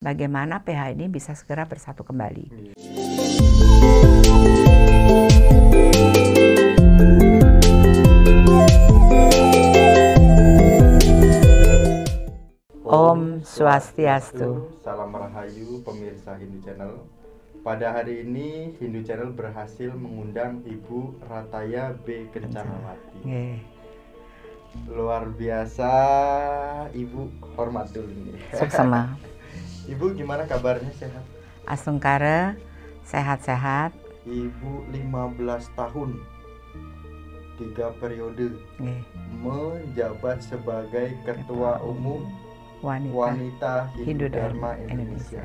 bagaimana 0.00 0.64
PH 0.64 0.96
ini 0.96 1.12
bisa 1.12 1.36
segera 1.36 1.68
bersatu 1.68 2.00
kembali. 2.00 2.72
Om 12.88 13.44
Swastiastu. 13.44 14.80
Salam 14.80 15.12
Rahayu 15.12 15.84
pemirsa 15.84 16.32
Hindu 16.40 16.64
Channel. 16.64 17.04
Pada 17.60 17.92
hari 17.92 18.24
ini 18.24 18.72
Hindu 18.80 19.04
Channel 19.04 19.36
berhasil 19.36 19.92
mengundang 19.92 20.64
Ibu 20.64 21.20
Rataya 21.28 21.92
B 21.92 22.24
Kencanawati. 22.32 23.20
Luar 24.88 25.28
biasa, 25.36 25.92
Ibu 26.88 27.52
hormat 27.52 27.92
dulu 27.92 28.32
nih. 28.32 28.40
Suksema. 28.56 29.12
Ibu 29.90 30.14
gimana 30.14 30.46
kabarnya 30.46 30.94
sehat? 30.94 31.24
Asungkara 31.66 32.54
sehat-sehat. 33.02 33.90
Ibu 34.22 34.86
15 34.94 35.66
tahun 35.74 36.10
tiga 37.58 37.92
periode 38.00 38.56
Nggih. 38.80 39.02
menjabat 39.36 40.40
sebagai 40.40 41.12
Ketua 41.26 41.76
Umum 41.82 42.24
Wanita, 42.80 43.12
Wanita 43.12 43.74
Hindu 43.92 44.24
Hindu 44.24 44.26
Dharma 44.32 44.70
Indonesia. 44.80 45.44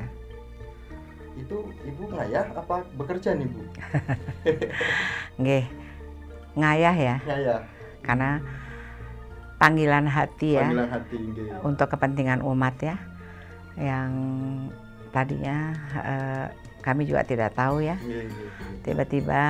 Itu 1.36 1.56
Ibu 1.84 2.02
ngayah 2.16 2.46
apa 2.56 2.76
bekerja 2.96 3.36
nih 3.36 3.48
Bu? 3.50 3.60
Nggih. 5.42 5.64
Ngayah 6.56 6.94
ya, 6.96 7.16
Ngayah. 7.20 7.60
karena 8.00 8.40
panggilan 9.60 10.08
hati 10.08 10.56
ya 10.56 10.64
Panggilan 10.64 10.88
hati 10.88 11.16
untuk 11.60 11.92
kepentingan 11.92 12.40
umat 12.40 12.80
ya. 12.80 12.96
Yang 13.76 14.10
tadinya 15.12 15.56
eh, 16.00 16.46
kami 16.84 17.08
juga 17.08 17.26
tidak 17.26 17.56
tahu 17.56 17.82
ya. 17.82 17.96
Nggih, 17.98 18.28
nggih, 18.28 18.48
nggih. 18.48 18.82
Tiba-tiba 18.84 19.42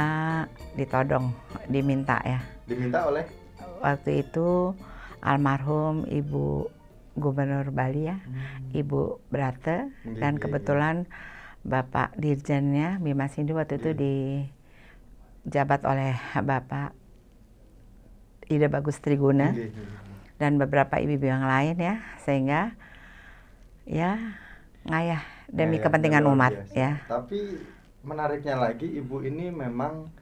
ditodong, 0.79 1.35
diminta 1.69 2.21
ya. 2.25 2.41
Diminta 2.67 3.07
oleh 3.07 3.25
Waktu 3.77 4.25
itu 4.25 4.73
almarhum 5.21 6.09
Ibu 6.09 6.73
Gubernur 7.17 7.69
Bali 7.73 8.09
ya, 8.09 8.17
Ibu 8.73 9.21
Brate 9.29 9.93
Nggih, 10.05 10.21
dan 10.21 10.41
kebetulan 10.41 10.97
Bapak 11.65 12.17
Dirjennya 12.17 13.01
Bima 13.01 13.29
Sindu 13.29 13.57
waktu 13.57 13.77
itu 13.81 13.91
Nggih. 13.93 14.49
dijabat 15.45 15.85
oleh 15.85 16.17
Bapak 16.41 16.97
Ida 18.47 18.71
Bagus 18.71 19.03
Triguna 19.03 19.51
dan 20.39 20.61
beberapa 20.61 21.01
ibu-ibu 21.01 21.27
yang 21.27 21.45
lain 21.45 21.77
ya, 21.81 22.01
sehingga 22.23 22.77
ya 23.97 24.13
ngayah 24.85 25.23
demi 25.49 25.57
Ngayahnya 25.73 25.85
kepentingan 25.85 26.25
umat 26.29 26.53
biasa. 26.53 26.75
ya. 26.75 26.93
Tapi 27.07 27.41
menariknya 28.03 28.57
lagi 28.57 28.87
Ibu 28.93 29.25
ini 29.25 29.49
memang 29.49 30.13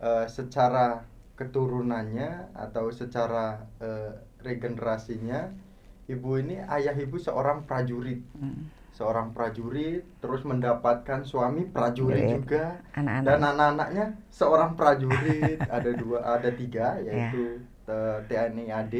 eh, 0.00 0.26
secara 0.26 1.04
keturunannya 1.36 2.54
atau 2.54 2.88
secara 2.90 3.60
eh, 3.78 4.12
regenerasinya 4.40 5.52
Ibu 6.06 6.30
ini 6.38 6.56
ayah 6.66 6.96
Ibu 6.96 7.16
seorang 7.16 7.62
prajurit. 7.62 8.24
Mm. 8.34 8.66
Seorang 8.90 9.30
prajurit 9.30 10.02
terus 10.18 10.42
mendapatkan 10.42 11.22
suami 11.22 11.64
prajurit 11.64 12.20
Prajurit. 12.20 12.36
juga 12.36 12.64
Anak-anak 12.92 13.24
dan 13.24 13.38
anak-anaknya 13.40 14.04
seorang 14.28 14.70
prajurit 14.74 15.56
ada 15.76 15.90
dua 15.94 16.18
ada 16.26 16.50
tiga 16.50 16.98
Ya. 16.98 17.30
yaitu 17.30 17.62
eh, 17.86 18.18
TNI 18.26 18.64
AD 18.68 18.94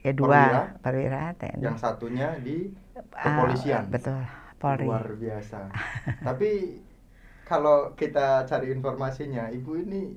ya 0.00 0.12
dua 0.12 0.72
perwira 0.78 1.34
TNI. 1.36 1.60
yang 1.60 1.76
satunya 1.76 2.34
di 2.38 2.70
Kepolisian. 2.92 3.88
betul, 3.88 4.20
Polri. 4.60 4.84
luar 4.86 5.08
biasa 5.16 5.72
tapi 6.28 6.80
kalau 7.48 7.92
kita 7.96 8.44
cari 8.44 8.72
informasinya 8.72 9.48
ibu 9.50 9.76
ini 9.80 10.16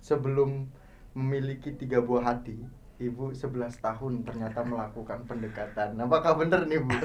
sebelum 0.00 0.66
memiliki 1.14 1.74
tiga 1.74 2.02
buah 2.02 2.34
hati 2.34 2.58
ibu 3.02 3.34
11 3.34 3.74
tahun 3.82 4.22
ternyata 4.22 4.62
melakukan 4.62 5.26
pendekatan 5.26 5.98
apakah 5.98 6.38
benar 6.38 6.66
nih 6.66 6.78
bu 6.82 6.94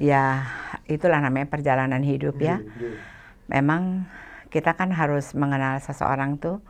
Ya, 0.00 0.48
itulah 0.88 1.20
namanya 1.20 1.50
perjalanan 1.50 2.00
hidup 2.00 2.40
ya. 2.40 2.56
Nggih, 2.56 2.72
nggih. 2.72 2.96
Memang 3.52 4.08
kita 4.48 4.72
kan 4.72 4.96
harus 4.96 5.36
mengenal 5.36 5.76
seseorang 5.82 6.40
tuh 6.40 6.64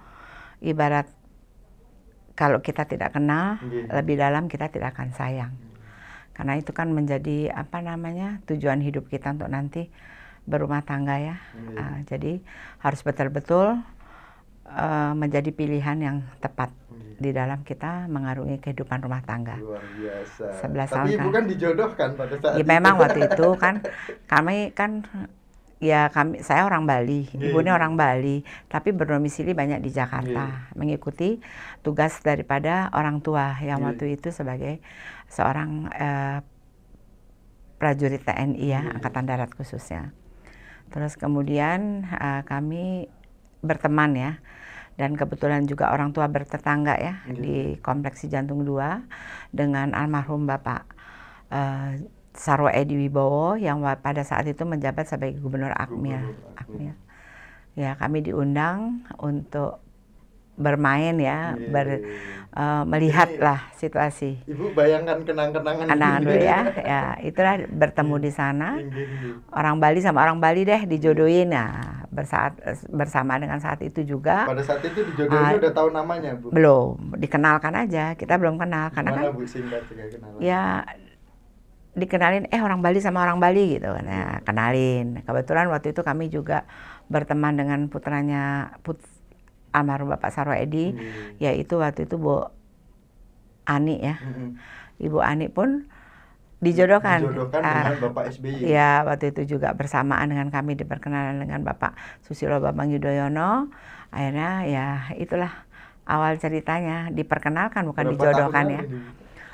ibarat 0.58 1.06
kalau 2.34 2.58
kita 2.58 2.88
tidak 2.90 3.14
kenal 3.14 3.60
Nggih. 3.62 3.86
lebih 3.92 4.16
dalam 4.18 4.50
kita 4.50 4.66
tidak 4.72 4.96
akan 4.98 5.14
sayang. 5.14 5.52
Karena 6.40 6.56
itu 6.56 6.72
kan 6.72 6.88
menjadi 6.88 7.52
apa 7.52 7.84
namanya 7.84 8.40
tujuan 8.48 8.80
hidup 8.80 9.12
kita 9.12 9.36
untuk 9.36 9.52
nanti 9.52 9.92
berumah 10.48 10.80
tangga 10.80 11.20
ya. 11.20 11.36
Nggih. 11.52 11.76
Ah, 11.76 11.98
jadi 12.08 12.32
harus 12.80 13.04
betul-betul 13.04 13.76
eh, 14.64 15.12
menjadi 15.12 15.52
pilihan 15.52 15.98
yang 16.00 16.16
tepat 16.40 16.72
Nggih. 16.88 17.14
di 17.20 17.30
dalam 17.30 17.60
kita 17.60 18.08
mengarungi 18.08 18.56
kehidupan 18.56 19.04
rumah 19.04 19.20
tangga. 19.20 19.60
luar 19.60 19.84
biasa 19.84 20.44
11 20.64 20.64
tapi 20.64 20.88
tahun 20.88 21.06
ibu 21.12 21.20
kan. 21.20 21.32
kan 21.36 21.44
dijodohkan 21.44 22.08
pada 22.16 22.34
saat 22.40 22.56
Ya 22.56 22.64
itu. 22.64 22.72
memang 22.72 22.94
waktu 22.96 23.20
itu 23.28 23.48
kan 23.60 23.74
kami 24.32 24.56
kan 24.72 25.04
ya 25.80 26.12
kami 26.12 26.44
saya 26.44 26.68
orang 26.68 26.84
Bali, 26.84 27.24
Iya, 27.32 27.50
ibunya 27.50 27.72
iya. 27.72 27.78
orang 27.80 27.96
Bali, 27.96 28.44
tapi 28.68 28.92
berdomisili 28.92 29.56
banyak 29.56 29.80
di 29.80 29.88
Jakarta, 29.90 30.68
mengikuti 30.76 31.40
tugas 31.80 32.20
daripada 32.20 32.92
orang 32.92 33.24
tua 33.24 33.56
yang 33.64 33.80
Iya. 33.80 33.86
waktu 33.88 34.04
itu 34.20 34.28
sebagai 34.28 34.84
seorang 35.32 35.88
eh, 35.90 36.38
prajurit 37.80 38.20
TNI 38.20 38.60
ya, 38.60 38.84
Iya. 38.84 39.00
Angkatan 39.00 39.24
Darat 39.24 39.50
khususnya. 39.56 40.12
Terus 40.92 41.16
kemudian 41.16 42.04
eh, 42.12 42.42
kami 42.44 43.08
berteman 43.64 44.12
ya, 44.12 44.32
dan 45.00 45.16
kebetulan 45.16 45.64
juga 45.64 45.96
orang 45.96 46.12
tua 46.12 46.28
bertetangga 46.28 47.00
ya 47.00 47.24
Iya. 47.24 47.40
di 47.40 47.56
Kompleks 47.80 48.28
Jantung 48.28 48.68
2 48.68 49.00
dengan 49.48 49.96
almarhum 49.96 50.44
Bapak 50.44 50.84
eh, 51.48 52.04
Sarwo 52.32 52.70
Edi 52.70 52.94
Wibowo 52.96 53.58
yang 53.58 53.82
pada 54.00 54.22
saat 54.22 54.46
itu 54.46 54.62
menjabat 54.62 55.06
sebagai 55.06 55.38
Gubernur 55.38 55.74
Akmil. 55.74 56.18
Gubernur 56.18 56.54
Akmil. 56.56 56.94
Ya, 57.74 57.94
kami 57.94 58.22
diundang 58.22 59.06
untuk 59.18 59.78
bermain 60.60 61.16
ya, 61.16 61.56
Nggih. 61.56 61.72
ber, 61.72 61.86
eh, 62.52 62.82
melihatlah 62.84 63.72
situasi. 63.80 64.44
Ibu 64.44 64.76
bayangkan 64.76 65.24
kenang-kenangan 65.24 65.88
ibu. 65.88 66.28
dulu 66.28 66.36
ya, 66.36 66.60
ya 66.84 67.02
itulah 67.24 67.64
bertemu 67.64 68.14
di 68.20 68.30
sana. 68.30 68.76
Orang 69.50 69.80
Bali 69.80 70.04
sama 70.04 70.20
orang 70.20 70.36
Bali 70.36 70.68
deh 70.68 70.84
dijodohin. 70.84 71.56
Nah 71.56 72.04
bersaat 72.10 72.58
bersama 72.90 73.38
dengan 73.38 73.62
saat 73.62 73.80
itu 73.80 74.02
juga. 74.02 74.44
Pada 74.50 74.60
saat 74.66 74.82
itu 74.82 75.00
dijodohin 75.14 75.46
Ah, 75.46 75.56
udah 75.56 75.72
tahu 75.72 75.88
namanya 75.94 76.34
bu? 76.36 76.50
belum. 76.52 77.16
Dikenalkan 77.16 77.72
aja. 77.72 78.12
Kita 78.12 78.36
belum 78.36 78.58
kenal. 78.58 78.90
Karena 78.92 79.10
kan 79.16 79.24
bu 79.32 79.46
singkat 79.46 79.86
kenalan? 79.88 80.36
Ya 80.42 80.84
dikenalin 81.94 82.46
eh 82.54 82.62
orang 82.62 82.80
Bali 82.80 83.02
sama 83.02 83.22
orang 83.26 83.42
Bali 83.42 83.78
gitu. 83.78 83.90
Kan 83.90 84.06
ya 84.06 84.38
kenalin. 84.46 85.20
Kebetulan 85.26 85.66
waktu 85.68 85.90
itu 85.90 86.00
kami 86.06 86.30
juga 86.30 86.64
berteman 87.10 87.58
dengan 87.58 87.90
putranya 87.90 88.74
put 88.86 89.02
almarhum 89.74 90.10
Bapak 90.14 90.30
Sarwo 90.30 90.54
Edi. 90.54 90.94
Nggih. 90.94 91.38
yaitu 91.42 91.78
waktu 91.78 92.06
itu 92.06 92.14
Bu 92.18 92.46
Ani 93.66 94.02
ya. 94.02 94.18
Mm-mm. 94.18 94.58
Ibu 95.00 95.18
Ani 95.22 95.46
pun 95.48 95.86
dijodohkan, 96.60 97.24
dijodohkan 97.24 97.60
Ah, 97.64 97.88
dengan 97.88 98.12
bapak 98.12 98.24
SBY 98.36 98.68
Ya, 98.68 99.00
waktu 99.08 99.32
itu 99.32 99.56
juga 99.56 99.72
bersamaan 99.72 100.28
dengan 100.28 100.52
kami 100.52 100.76
diperkenalan 100.76 101.40
dengan 101.40 101.64
Bapak 101.64 101.96
Susilo 102.20 102.60
Bambang 102.60 102.92
Yudhoyono. 102.92 103.72
Akhirnya 104.12 104.68
ya 104.68 104.86
itulah 105.16 105.64
awal 106.04 106.36
ceritanya. 106.36 107.08
Diperkenalkan 107.08 107.88
bukan 107.88 108.04
Berapa 108.12 108.12
dijodohkan 108.12 108.64
ya. 108.68 108.82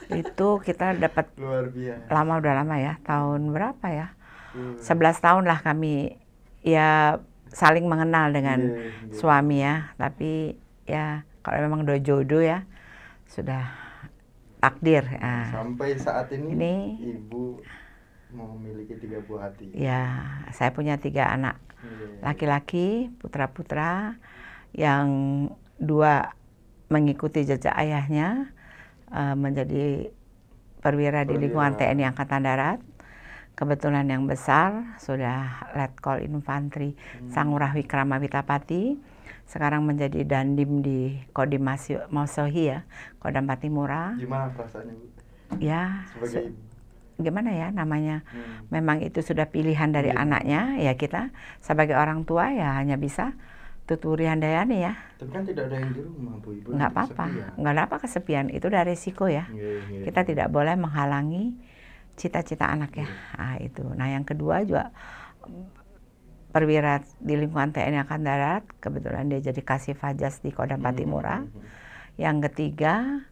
Itu 0.08 0.60
kita 0.60 0.94
dapat 0.94 1.32
luar 1.34 1.70
biasa 1.70 2.06
lama 2.08 2.32
udah 2.38 2.52
lama 2.54 2.76
ya, 2.76 2.94
tahun 3.02 3.50
berapa 3.50 3.86
ya? 3.88 4.06
Hmm. 4.54 4.78
11 4.78 5.18
tahun 5.20 5.44
lah 5.44 5.60
kami 5.60 6.16
ya 6.62 7.20
saling 7.50 7.84
mengenal 7.84 8.32
dengan 8.32 8.58
Iya, 8.60 8.78
iya. 8.90 9.14
suami 9.14 9.56
ya. 9.60 9.74
Tapi 9.94 10.54
ya 10.86 11.06
kalau 11.42 11.58
memang 11.62 11.82
udah 11.82 11.98
jodoh 11.98 12.40
ya 12.40 12.62
sudah 13.26 13.66
takdir. 14.58 15.02
Nah, 15.18 15.50
sampai 15.52 15.94
saat 15.94 16.30
ini, 16.32 16.54
Ini- 16.54 16.90
ibu 17.16 17.60
mau 18.34 18.58
memiliki 18.58 18.98
tiga 18.98 19.22
buah 19.22 19.48
hati 19.48 19.70
ya 19.70 20.18
saya 20.50 20.74
punya 20.74 20.98
tiga 20.98 21.30
anak. 21.30 21.56
Iya. 21.76 22.18
laki-laki 22.24 23.12
putra-putra 23.22 24.18
yang 24.74 25.06
dua 25.78 26.34
mengikuti 26.88 27.46
jejak 27.46 27.70
ayahnya 27.72 28.50
eh, 29.08 29.34
menjadi 29.34 30.10
perwira 30.78 31.22
di 31.22 31.34
lingkungan. 31.36 31.74
TNI 31.74 32.04
Angkatan 32.06 32.42
Darat. 32.42 32.80
Kebetulan 33.52 34.04
yang 34.04 34.28
besar 34.28 34.98
sudah 34.98 35.72
Letkol 35.72 36.20
Infanteri 36.20 36.92
Hmm. 36.92 37.32
Sangurah 37.32 37.72
Wikrama 37.72 38.20
Witapati. 38.20 39.00
Sekarang 39.46 39.86
menjadi 39.86 40.26
dandim 40.26 40.82
di 40.82 41.16
Kodim 41.30 41.64
Mosohi 42.10 42.68
ya, 42.68 42.82
Kodam 43.16 43.46
Patimura. 43.46 44.12
gimana 44.16 44.50
perasaannya 44.50 44.92
bu 44.92 45.06
Ya, 45.56 46.02
sebagai 46.10 46.50
gimana 47.16 47.48
ya 47.48 47.72
namanya 47.72 48.20
Hmm. 48.28 48.68
memang 48.68 49.00
itu 49.00 49.24
sudah 49.24 49.48
pilihan 49.48 49.88
dari 49.88 50.12
Iya. 50.12 50.20
anaknya 50.20 50.60
ya 50.76 50.92
kita 50.92 51.32
sebagai 51.58 51.96
orang 51.96 52.28
tua 52.28 52.52
ya 52.52 52.76
hanya 52.76 53.00
bisa 53.00 53.32
tuturi 53.88 54.24
handayani 54.30 54.76
ya 54.86 54.92
Tapi 55.18 55.30
kan 55.34 55.44
tidak 55.48 55.64
ada 55.68 55.76
yang 55.82 55.92
di 55.96 56.00
rumah, 56.08 56.34
Bu. 56.42 56.48
Ibu 56.60 56.70
nggak 56.74 56.88
nanti 56.88 56.92
apa-apa 56.92 57.26
kesepian. 57.28 57.54
nggak 57.58 57.72
ada 57.74 57.82
apa 57.86 57.96
kesepian 58.02 58.46
itu 58.56 58.64
udah 58.70 58.82
resiko 58.90 59.24
ya 59.30 59.44
Iya, 59.52 59.70
iya, 59.90 60.04
kita 60.04 60.20
iya. 60.20 60.26
tidak 60.28 60.48
boleh 60.54 60.74
menghalangi 60.84 61.54
cita-cita 62.20 62.66
anak 62.74 62.92
ya 63.02 63.08
nah 63.38 63.54
itu 63.66 63.84
nah 63.98 64.08
yang 64.14 64.24
kedua 64.30 64.56
juga 64.68 64.90
perwira 66.54 67.04
di 67.20 67.34
lingkungan 67.36 67.70
TNI 67.74 67.98
Angkatan 68.02 68.24
Darat 68.24 68.64
kebetulan 68.80 69.28
dia 69.30 69.40
jadi 69.44 69.60
kasih 69.60 69.94
fajas 69.98 70.40
di 70.40 70.50
Kodam 70.56 70.80
Hmm, 70.80 70.84
Patimura 70.84 71.36
hmm, 71.36 71.48
hmm. 71.52 71.70
yang 72.20 72.38
ketiga 72.44 73.24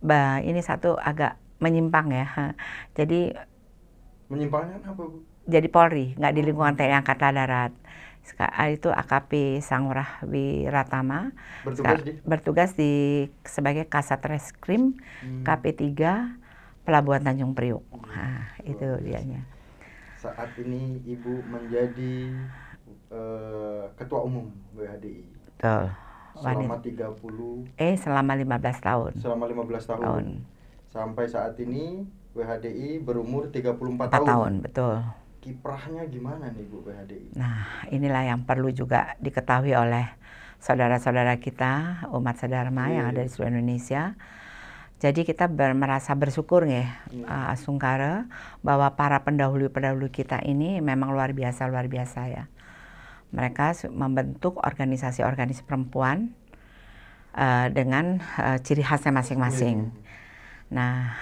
bah 0.00 0.40
ini 0.40 0.60
satu 0.64 0.96
agak 0.96 1.36
menyimpang 1.60 2.08
ya 2.12 2.26
jadi 2.98 3.36
Menyimpangkan 4.30 4.80
apa, 4.90 5.02
Bu? 5.12 5.18
jadi 5.50 5.68
Polri, 5.74 6.14
nggak 6.18 6.32
di 6.36 6.40
lingkungan 6.46 6.74
TNI 6.78 6.94
Angkatan 7.02 7.32
Darat. 7.38 7.72
Ah, 8.36 8.68
Itu 8.68 8.88
AKP 8.88 9.58
Sangurah 9.58 10.22
Wiratama 10.22 11.32
Bertugas 11.62 11.98
di 12.00 12.12
bertugas 12.22 12.70
di 12.72 12.92
sebagai 13.42 13.84
Kasat 13.84 14.22
Reskrim 14.22 14.94
Hmm. 15.20 15.42
KP3 15.42 15.90
Pelabuhan 16.80 17.20
Tanjung 17.20 17.52
Priuk. 17.52 17.84
Nah, 18.06 18.50
itu 18.60 18.82
dianya. 19.00 19.44
Saat 20.16 20.56
ini 20.56 21.00
Ibu 21.02 21.44
menjadi 21.44 22.32
eh, 23.08 23.84
ketua 23.94 24.20
umum 24.22 24.48
WHDI 24.72 25.24
Betul. 25.50 25.84
selama 26.32 26.76
Wanita. 26.78 27.14
30 27.18 27.76
Eh 27.76 27.94
selama 27.96 28.32
15 28.34 28.80
tahun. 28.80 29.12
selama 29.16 29.44
15 29.46 29.84
tahun. 29.86 30.00
Tahun. 30.00 30.26
Sampai 30.86 31.24
saat 31.24 31.54
ini 31.56 32.02
WHDI 32.30 32.98
berumur 32.98 33.46
34 33.46 33.76
4 33.76 34.10
tahun. 34.10 34.26
tahun, 34.26 34.52
betul. 34.60 34.96
Kiprahnya 35.40 36.04
gimana 36.12 36.52
nih 36.52 36.68
Bu 36.68 36.84
WHDI? 36.84 37.32
Nah, 37.40 37.88
inilah 37.88 38.28
yang 38.28 38.44
perlu 38.44 38.68
juga 38.76 39.16
diketahui 39.24 39.72
oleh 39.72 40.04
saudara-saudara 40.60 41.40
kita, 41.40 42.04
umat 42.12 42.36
sedharma 42.36 42.92
yang 42.92 43.08
Iya. 43.08 43.12
ada 43.16 43.20
di 43.24 43.30
seluruh 43.32 43.56
Indonesia. 43.56 44.20
Jadi 45.00 45.24
kita 45.24 45.48
ber- 45.48 45.72
merasa 45.72 46.12
bersyukur 46.12 46.68
ya, 46.68 47.00
Iya. 47.08 47.24
uh, 47.24 47.56
Sungkara, 47.56 48.28
bahwa 48.60 48.92
para 49.00 49.24
pendahulu-pendahulu 49.24 50.12
kita 50.12 50.44
ini 50.44 50.84
memang 50.84 51.16
luar 51.16 51.32
biasa, 51.32 51.64
luar 51.72 51.88
biasa 51.88 52.20
ya. 52.28 52.44
Mereka 53.32 53.88
membentuk 53.88 54.60
organisasi-organisasi 54.60 55.64
perempuan 55.64 56.36
uh, 57.32 57.72
dengan 57.72 58.20
uh, 58.36 58.60
ciri 58.60 58.84
khasnya 58.84 59.16
masing-masing. 59.16 59.88
Nah, 60.68 61.16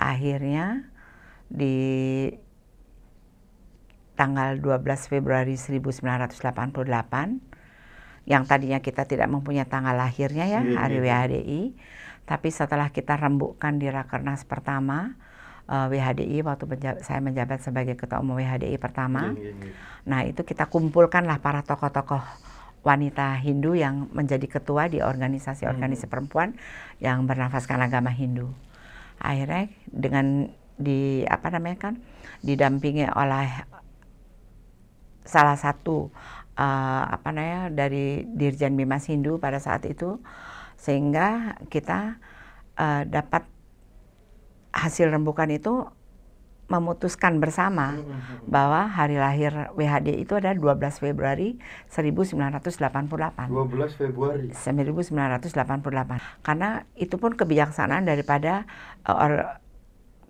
akhirnya 0.00 0.88
di 1.52 1.76
tanggal 4.22 4.54
12 4.54 4.86
Februari 5.10 5.58
1988 5.58 6.30
yang 8.22 8.46
tadinya 8.46 8.78
kita 8.78 9.02
tidak 9.02 9.26
mempunyai 9.26 9.66
tanggal 9.66 9.98
lahirnya 9.98 10.46
ya 10.46 10.62
Iya, 10.62 10.78
hari 10.78 11.02
iya. 11.02 11.04
WHDI 11.26 11.62
tapi 12.22 12.54
setelah 12.54 12.86
kita 12.88 13.18
rembukkan 13.18 13.82
di 13.82 13.90
Rakernas 13.90 14.46
pertama 14.46 15.18
eh, 15.66 15.86
WHDI 15.90 16.38
waktu 16.46 16.64
menja- 16.70 17.02
saya 17.02 17.18
menjabat 17.18 17.66
sebagai 17.66 17.98
ketua 17.98 18.22
umum 18.22 18.38
WHDI 18.38 18.78
pertama 18.78 19.34
Iya, 19.34 19.50
iya, 19.50 19.52
iya. 19.58 19.74
Nah, 20.02 20.22
itu 20.22 20.42
kita 20.42 20.66
kumpulkanlah 20.66 21.38
para 21.38 21.62
tokoh-tokoh 21.62 22.22
wanita 22.82 23.38
Hindu 23.38 23.74
yang 23.74 24.10
menjadi 24.10 24.46
ketua 24.50 24.86
di 24.86 24.98
organisasi-organisasi 24.98 26.06
Hmm. 26.06 26.10
perempuan 26.10 26.48
yang 26.98 27.26
bernafaskan 27.26 27.78
agama 27.78 28.10
Hindu. 28.10 28.50
Akhirnya 29.18 29.70
dengan 29.86 30.50
di 30.74 31.22
apa 31.22 31.54
namanya 31.54 31.78
kan 31.78 31.94
didampingi 32.42 33.06
oleh 33.14 33.46
salah 35.24 35.56
satu 35.58 36.10
eh, 36.58 37.04
apa 37.08 37.28
namanya 37.32 37.72
dari 37.72 38.26
Dirjen 38.26 38.76
Bimas 38.76 39.06
Hindu 39.08 39.38
pada 39.38 39.58
saat 39.62 39.86
itu 39.88 40.20
sehingga 40.76 41.58
kita 41.70 42.18
eh, 42.78 43.02
dapat 43.06 43.46
hasil 44.72 45.12
rembukan 45.12 45.52
itu 45.52 45.86
memutuskan 46.72 47.36
bersama 47.36 47.92
Hmm, 47.92 48.08
hmm, 48.08 48.20
hmm. 48.20 48.48
bahwa 48.48 48.88
hari 48.88 49.20
lahir 49.20 49.52
WHD 49.76 50.24
itu 50.24 50.40
adalah 50.40 50.56
12 50.56 51.04
Februari 51.04 51.60
1988. 51.92 53.52
12 53.52 54.00
Februari. 54.00 54.48
1988. 54.56 56.40
Karena 56.40 56.88
itu 56.96 57.20
pun 57.20 57.36
kebijaksanaan 57.36 58.08
daripada 58.08 58.64
uh, 59.04 59.20
or- 59.20 59.60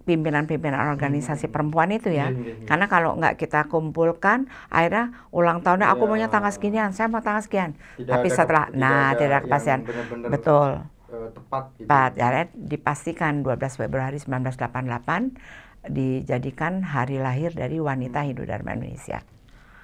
pimpinan-pimpinan 0.03 0.91
organisasi 0.91 1.47
perempuan 1.47 1.91
itu 1.91 2.09
ya. 2.09 2.29
Iya. 2.29 2.67
Karena 2.67 2.87
kalau 2.87 3.15
nggak 3.15 3.35
kita 3.37 3.67
kumpulkan, 3.67 4.45
akhirnya 4.69 5.11
ulang 5.31 5.61
tahunnya 5.61 5.89
aku 5.89 6.05
Ya. 6.05 6.09
maunya 6.09 6.29
tanggal 6.29 6.51
seginian, 6.51 6.91
saya 6.91 7.07
mau 7.07 7.21
tanggal 7.21 7.41
sekian. 7.41 7.79
Tidak 7.97 8.11
Tapi 8.11 8.29
ada 8.29 8.37
setelah, 8.37 8.65
ke- 8.67 8.77
nah 8.77 8.91
ada 9.09 9.19
tidak 9.19 9.31
ada 9.33 9.45
kepastian. 9.45 9.81
Betul. 10.27 10.71
eh, 11.13 11.29
tepat 11.31 11.65
gitu. 11.77 11.85
Tepat, 11.85 12.11
akhirnya 12.17 12.47
dipastikan 12.55 13.33
12 13.43 13.77
Februari 13.77 14.17
1988 14.17 15.37
dijadikan 15.85 16.81
hari 16.81 17.19
lahir 17.19 17.51
dari 17.51 17.77
wanita 17.77 18.23
Hindu 18.23 18.43
Dharma 18.43 18.73
Indonesia. 18.73 19.21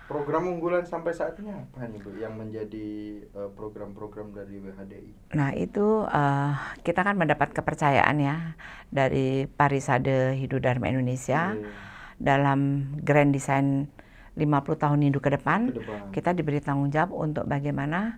Program 0.09 0.49
unggulan 0.49 0.89
sampai 0.89 1.13
saat 1.13 1.37
ini 1.37 1.53
apa 1.53 1.85
nih 1.85 2.01
Bu 2.01 2.17
yang 2.17 2.33
menjadi 2.33 2.89
eh, 3.29 3.51
program-program 3.53 4.33
dari 4.33 4.57
WHDI? 4.57 5.37
Nah 5.37 5.53
itu 5.53 6.09
eh, 6.09 6.53
kita 6.81 7.05
kan 7.05 7.21
mendapat 7.21 7.53
kepercayaan 7.53 8.17
ya 8.17 8.57
dari 8.89 9.45
Parisade 9.45 10.33
Hindu 10.33 10.65
Dharma 10.65 10.89
Indonesia 10.89 11.53
Iya, 11.53 11.69
dalam 12.17 12.89
Grand 13.05 13.31
Design 13.31 13.93
50 14.33 14.49
tahun 14.81 14.99
Hindu 15.05 15.21
ke 15.21 15.29
depan 15.37 15.71
ke 15.71 15.83
depan. 15.83 16.09
kita 16.09 16.31
diberi 16.33 16.65
tanggung 16.65 16.89
jawab 16.89 17.13
untuk 17.13 17.45
bagaimana 17.45 18.17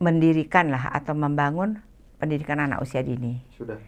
mendirikan 0.00 0.68
lah 0.68 0.92
atau 0.92 1.16
membangun 1.16 1.80
pendidikan 2.20 2.60
anak 2.60 2.84
usia 2.84 3.00
dini. 3.00 3.40
Sudah. 3.56 3.80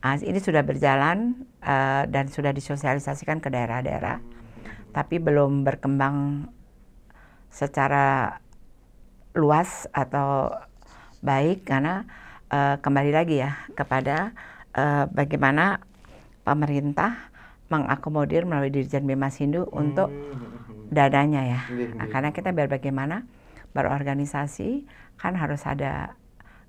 Ah, 0.00 0.16
ini 0.20 0.40
sudah 0.40 0.64
berjalan 0.64 1.36
eh, 1.60 2.02
dan 2.08 2.28
sudah 2.28 2.52
disosialisasikan 2.52 3.40
ke 3.40 3.48
daerah-daerah, 3.48 4.20
tapi 4.94 5.16
belum 5.22 5.62
berkembang 5.66 6.48
secara 7.50 8.38
luas 9.36 9.84
atau 9.92 10.52
baik 11.20 11.66
karena 11.68 12.04
eh, 12.52 12.76
kembali 12.80 13.12
lagi 13.12 13.42
ya 13.42 13.52
kepada 13.76 14.32
eh, 14.76 15.04
bagaimana 15.10 15.82
pemerintah 16.46 17.32
mengakomodir 17.72 18.46
melalui 18.46 18.70
Dirjen 18.70 19.04
Bimas 19.08 19.38
Hindu 19.42 19.66
untuk 19.74 20.10
Hmm, 20.32 20.92
dananya 20.92 21.42
ya. 21.46 21.62
Iya, 21.70 21.86
Nah, 21.98 22.06
iya. 22.06 22.12
karena 22.12 22.30
kita 22.36 22.52
biar 22.54 22.68
bagaimana 22.70 23.24
berorganisasi 23.74 24.86
kan 25.20 25.34
harus 25.38 25.64
ada 25.66 26.16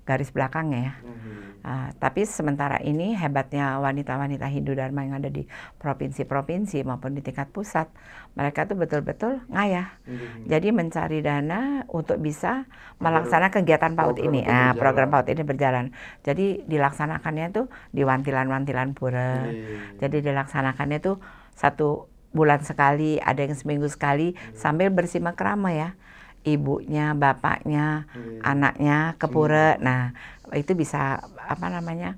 garis 0.08 0.32
belakangnya 0.32 0.80
ya. 0.88 0.94
Hmm, 1.04 1.28
Ah, 1.68 1.92
tapi 2.00 2.24
sementara 2.24 2.80
ini 2.80 3.12
hebatnya 3.12 3.76
wanita-wanita 3.82 4.48
Hindu 4.48 4.72
Dharma 4.72 5.04
yang 5.04 5.20
ada 5.20 5.28
di 5.28 5.44
provinsi-provinsi 5.76 6.80
maupun 6.86 7.12
di 7.12 7.20
tingkat 7.20 7.52
pusat, 7.52 7.92
mereka 8.38 8.64
tuh 8.64 8.78
betul-betul 8.78 9.44
ngayah. 9.52 10.00
hmm. 10.08 10.48
Jadi 10.48 10.68
mencari 10.72 11.20
dana 11.20 11.84
untuk 11.92 12.24
bisa 12.24 12.64
melaksanakan 13.04 13.66
kegiatan 13.66 13.92
PAUD 13.92 14.16
program 14.16 14.32
ini. 14.32 14.40
Ah, 14.48 14.72
program 14.72 15.12
PAUD 15.12 15.28
ini 15.28 15.42
berjalan. 15.44 15.84
Jadi 16.24 16.64
dilaksanakannya 16.64 17.46
tuh 17.52 17.66
di 17.92 18.00
wantilan-wantilan 18.00 18.88
pura. 18.96 19.44
Iya. 19.50 20.08
Jadi 20.08 20.16
dilaksanakannya 20.24 20.98
tuh 21.04 21.20
satu 21.52 22.08
bulan 22.32 22.64
sekali, 22.64 23.20
ada 23.20 23.44
yang 23.44 23.52
seminggu 23.52 23.90
sekali, 23.92 24.32
sambil 24.54 24.88
bersimak-rama 24.88 25.74
ya. 25.74 25.98
Ibunya, 26.46 27.12
bapaknya, 27.18 28.06
Iya. 28.14 28.40
anaknya 28.42 28.98
ke 29.18 29.26
pura. 29.26 29.76
Nah, 29.82 30.14
itu 30.54 30.72
bisa 30.74 31.22
apa 31.36 31.66
namanya? 31.68 32.16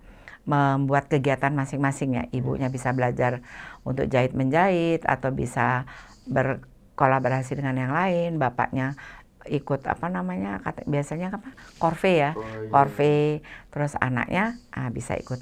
membuat 0.49 1.07
kegiatan 1.07 1.53
masing-masing 1.53 2.17
ya. 2.17 2.25
Ibunya 2.33 2.73
bisa 2.73 2.91
belajar 2.91 3.45
untuk 3.87 4.09
jahit 4.11 4.33
menjahit 4.35 5.05
atau 5.07 5.31
bisa 5.31 5.85
berkolaborasi 6.27 7.61
dengan 7.61 7.77
yang 7.77 7.93
lain, 7.95 8.41
bapaknya 8.41 8.97
ikut 9.47 9.85
apa 9.87 10.11
namanya? 10.11 10.59
kata 10.65 10.85
biasanya 10.89 11.39
apa? 11.39 11.55
Korve 11.79 12.13
ya. 12.13 12.31
Oh, 12.35 12.43
iya. 12.43 12.71
Korve, 12.73 13.15
terus 13.71 13.93
anaknya 14.01 14.57
ah, 14.75 14.89
bisa 14.91 15.15
ikut 15.15 15.39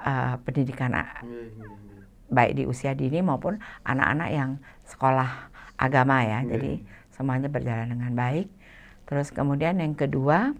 ah, 0.00 0.38
pendidikan 0.42 0.94
ah, 0.96 1.20
Iya, 1.20 1.50
iya, 1.50 1.68
iya. 1.68 2.02
baik 2.30 2.52
di 2.56 2.64
usia 2.64 2.94
dini 2.94 3.20
maupun 3.20 3.58
anak-anak 3.84 4.28
yang 4.32 4.50
sekolah 4.86 5.50
agama 5.76 6.22
ya. 6.24 6.40
Iya. 6.40 6.56
Jadi 6.56 6.72
semuanya 7.20 7.52
berjalan 7.52 7.92
dengan 7.92 8.16
baik. 8.16 8.48
Terus 9.04 9.28
kemudian 9.28 9.76
yang 9.76 9.92
kedua 9.92 10.56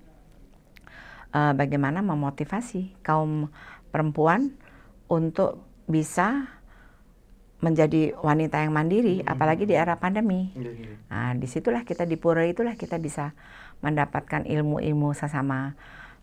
eh, 1.32 1.52
bagaimana 1.56 2.04
memotivasi 2.04 3.00
kaum 3.00 3.48
perempuan 3.88 4.52
untuk 5.08 5.64
bisa 5.88 6.52
menjadi 7.60 8.16
wanita 8.16 8.56
yang 8.64 8.72
mandiri, 8.72 9.20
Hmm. 9.20 9.36
apalagi 9.36 9.64
di 9.64 9.76
era 9.76 9.96
pandemi. 9.96 10.48
Iya. 10.56 10.96
Nah, 11.06 11.36
di 11.36 11.44
situlah 11.44 11.84
kita 11.84 12.08
di 12.08 12.16
pura 12.16 12.40
itulah 12.42 12.72
kita 12.72 12.96
bisa 12.96 13.36
mendapatkan 13.80 14.48
ilmu-ilmu 14.48 15.12
sesama 15.12 15.76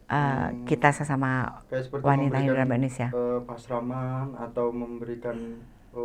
uh, 0.10 0.50
Hmm. 0.50 0.66
kita 0.66 0.90
sesama 0.90 1.62
wanita 1.94 2.42
Hindu 2.42 2.58
memberikan, 2.58 2.58
dalam 2.58 2.70
Indonesia. 2.74 3.08
eh, 3.14 3.40
pasraman 3.46 4.34
atau 4.34 4.74
memberikan 4.74 5.38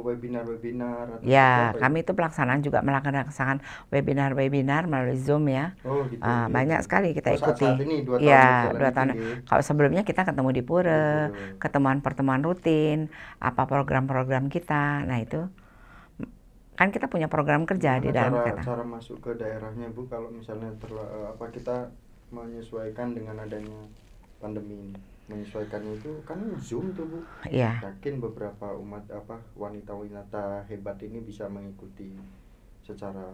webinar-webinar 0.01 1.21
atau 1.21 1.27
Ya, 1.27 1.77
apa 1.77 1.85
kami 1.85 2.01
itu 2.01 2.13
pelaksanaan 2.17 2.65
juga 2.65 2.81
melaksanakan 2.81 3.61
webinar-webinar 3.93 4.89
melalui 4.89 5.21
Zoom 5.21 5.51
ya. 5.53 5.77
Oh 5.85 6.09
gitu. 6.09 6.23
Uh, 6.25 6.49
iya. 6.49 6.49
banyak 6.49 6.81
sekali 6.81 7.13
kita 7.13 7.29
Oh, 7.29 7.37
saat- 7.37 7.45
ikuti. 7.53 7.69
saat 7.69 7.83
ini 7.85 7.97
dua 8.01 8.17
tahun 8.17 8.31
Ya, 8.31 8.47
dua 8.73 8.89
itu, 8.89 8.97
tahun. 8.97 9.09
iya. 9.13 9.35
Kalau 9.45 9.63
sebelumnya 9.63 10.03
kita 10.03 10.23
ketemu 10.25 10.49
di 10.55 10.63
pura, 10.63 11.29
Betul. 11.29 11.61
ketemuan-pertemuan 11.61 12.41
rutin, 12.41 12.99
apa 13.37 13.63
program-program 13.67 14.49
kita. 14.49 15.05
Nah 15.05 15.19
itu 15.21 15.45
kan 16.73 16.89
kita 16.89 17.05
punya 17.07 17.29
program 17.29 17.69
kerja 17.69 18.01
di 18.01 18.09
Gimana 18.09 18.17
dalam 18.17 18.33
cara, 18.33 18.47
kita. 18.49 18.61
cara 18.65 18.85
masuk 18.89 19.17
ke 19.21 19.31
daerahnya 19.37 19.93
Bu 19.93 20.09
kalau 20.09 20.33
misalnya 20.33 20.73
terla, 20.81 21.05
eh, 21.05 21.27
apa 21.29 21.45
kita 21.53 21.77
menyesuaikan 22.33 23.13
dengan 23.13 23.37
adanya 23.39 23.77
pandemi 24.41 24.89
ini 24.89 24.97
menyesuaikannya 25.33 25.93
itu 25.99 26.11
kan 26.29 26.39
zoom 26.61 26.93
tuh 26.93 27.09
Bu 27.09 27.19
Iya. 27.49 27.81
yakin 27.81 28.21
beberapa 28.21 28.77
umat 28.77 29.09
apa 29.11 29.41
wanita-wanita 29.57 30.69
hebat 30.69 31.01
ini 31.01 31.19
bisa 31.25 31.49
mengikuti 31.49 32.13
secara 32.85 33.25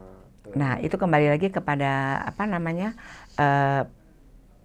eh, 0.47 0.55
Nah 0.55 0.79
itu 0.79 0.95
kembali 0.95 1.27
lagi 1.35 1.49
kepada 1.51 2.23
apa 2.25 2.45
namanya 2.47 2.95
eh, 3.37 3.83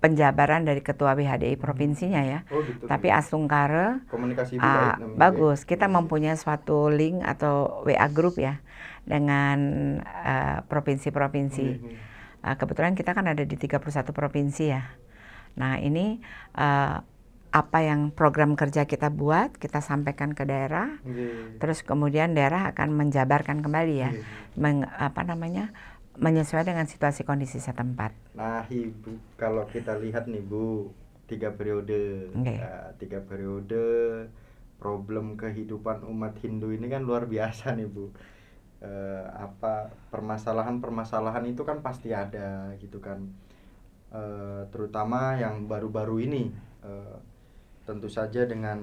penjabaran 0.03 0.67
dari 0.67 0.83
ketua 0.83 1.15
WHDI 1.15 1.55
provinsinya 1.55 2.19
ya. 2.23 2.39
oh 2.51 2.59
gitu 2.59 2.83
Tapi 2.83 3.07
gitu. 3.07 3.15
Astungkare 3.15 4.03
komunikasi 4.11 4.59
namanya, 4.59 5.15
bagus. 5.15 5.63
ya. 5.63 5.67
Kita 5.75 5.87
Iya. 5.87 5.95
mempunyai 5.95 6.35
suatu 6.35 6.91
link 6.91 7.23
atau 7.23 7.83
WA 7.87 8.07
group 8.11 8.35
ya 8.35 8.59
dengan 9.07 9.59
eh, 10.03 10.59
provinsi-provinsi. 10.67 11.67
Iya, 11.67 11.79
iya. 11.87 12.51
Eh, 12.51 12.55
kebetulan 12.59 12.99
kita 12.99 13.15
kan 13.15 13.31
ada 13.31 13.47
di 13.47 13.55
31 13.55 14.11
provinsi 14.11 14.63
ya. 14.67 14.83
Nah, 15.55 15.79
ini 15.79 16.19
eh, 16.59 16.95
apa 17.53 17.86
yang 17.86 18.10
program 18.10 18.57
kerja 18.57 18.89
kita 18.89 19.13
buat, 19.13 19.53
kita 19.62 19.77
sampaikan 19.77 20.33
ke 20.33 20.41
daerah, 20.41 20.98
Iya. 21.05 21.62
terus 21.62 21.86
kemudian 21.86 22.33
daerah 22.33 22.74
akan 22.74 22.89
menjabarkan 22.98 23.62
kembali 23.62 23.95
ya, 23.95 24.10
Iya. 24.10 24.25
meng- 24.57 24.89
apa 24.89 25.22
namanya? 25.22 25.69
menyesuaikan 26.13 26.77
dengan 26.77 26.86
situasi 26.86 27.25
kondisi 27.25 27.57
setempat. 27.57 28.13
Nah, 28.38 28.69
Ibu, 28.69 29.17
kalau 29.33 29.65
kita 29.65 29.98
lihat 29.98 30.29
nih 30.29 30.45
Bu, 30.45 30.93
tiga 31.25 31.50
periode, 31.50 32.29
Oke. 32.38 32.53
Nah, 32.62 32.93
tiga 33.01 33.17
periode 33.17 33.81
problem 34.77 35.33
kehidupan 35.33 36.05
umat 36.05 36.38
Hindu 36.38 36.69
ini 36.69 36.86
kan 36.86 37.01
luar 37.01 37.25
biasa 37.25 37.74
nih 37.74 37.89
Bu. 37.89 38.13
Eh, 38.77 39.25
apa 39.33 39.89
permasalahan-permasalahan 40.13 41.50
itu 41.50 41.65
kan 41.65 41.81
pasti 41.81 42.13
ada 42.13 42.77
gitu 42.77 43.01
kan. 43.01 43.33
Eh, 44.13 44.62
terutama 44.69 45.33
yang 45.41 45.65
baru-baru 45.65 46.29
ini, 46.29 46.53
eh, 46.86 47.17
tentu 47.83 48.07
saja 48.07 48.43
dengan 48.43 48.79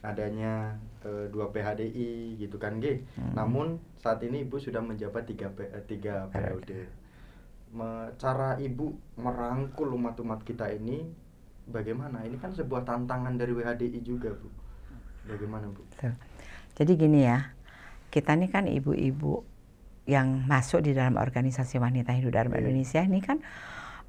adanya 0.00 0.74
eh, 1.04 1.28
dua 1.28 1.50
PHDI 1.50 2.34
gitu 2.36 2.56
kan, 2.56 2.80
G. 2.80 3.04
Hmm. 3.14 3.36
Namun 3.36 3.66
saat 4.00 4.24
ini 4.24 4.42
Ibu 4.42 4.56
sudah 4.56 4.80
menjabat 4.80 5.28
tiga 5.28 5.52
pe- 5.52 5.68
eh, 5.68 5.84
tiga 5.84 6.26
periode. 6.28 6.88
Me- 7.70 8.10
cara 8.18 8.58
ibu 8.58 8.90
merangkul 9.14 9.94
umat-umat 9.94 10.42
kita 10.42 10.66
ini 10.72 11.06
bagaimana? 11.70 12.26
Ini 12.26 12.34
kan 12.36 12.50
sebuah 12.50 12.82
tantangan 12.82 13.38
dari 13.38 13.54
WHDI 13.54 14.00
juga, 14.02 14.34
Bu. 14.34 14.48
Bagaimana, 15.28 15.70
Bu? 15.70 15.84
Tuh. 15.94 16.16
Jadi 16.74 16.92
gini 16.96 17.28
ya, 17.28 17.52
kita 18.08 18.34
ini 18.34 18.48
kan 18.48 18.66
ibu-ibu 18.66 19.46
yang 20.08 20.42
masuk 20.48 20.82
di 20.82 20.90
dalam 20.90 21.14
organisasi 21.14 21.78
wanita 21.78 22.10
Hindu 22.10 22.34
Dharma 22.34 22.58
Iya. 22.58 22.66
Indonesia 22.66 23.00
ini 23.04 23.20
kan 23.22 23.38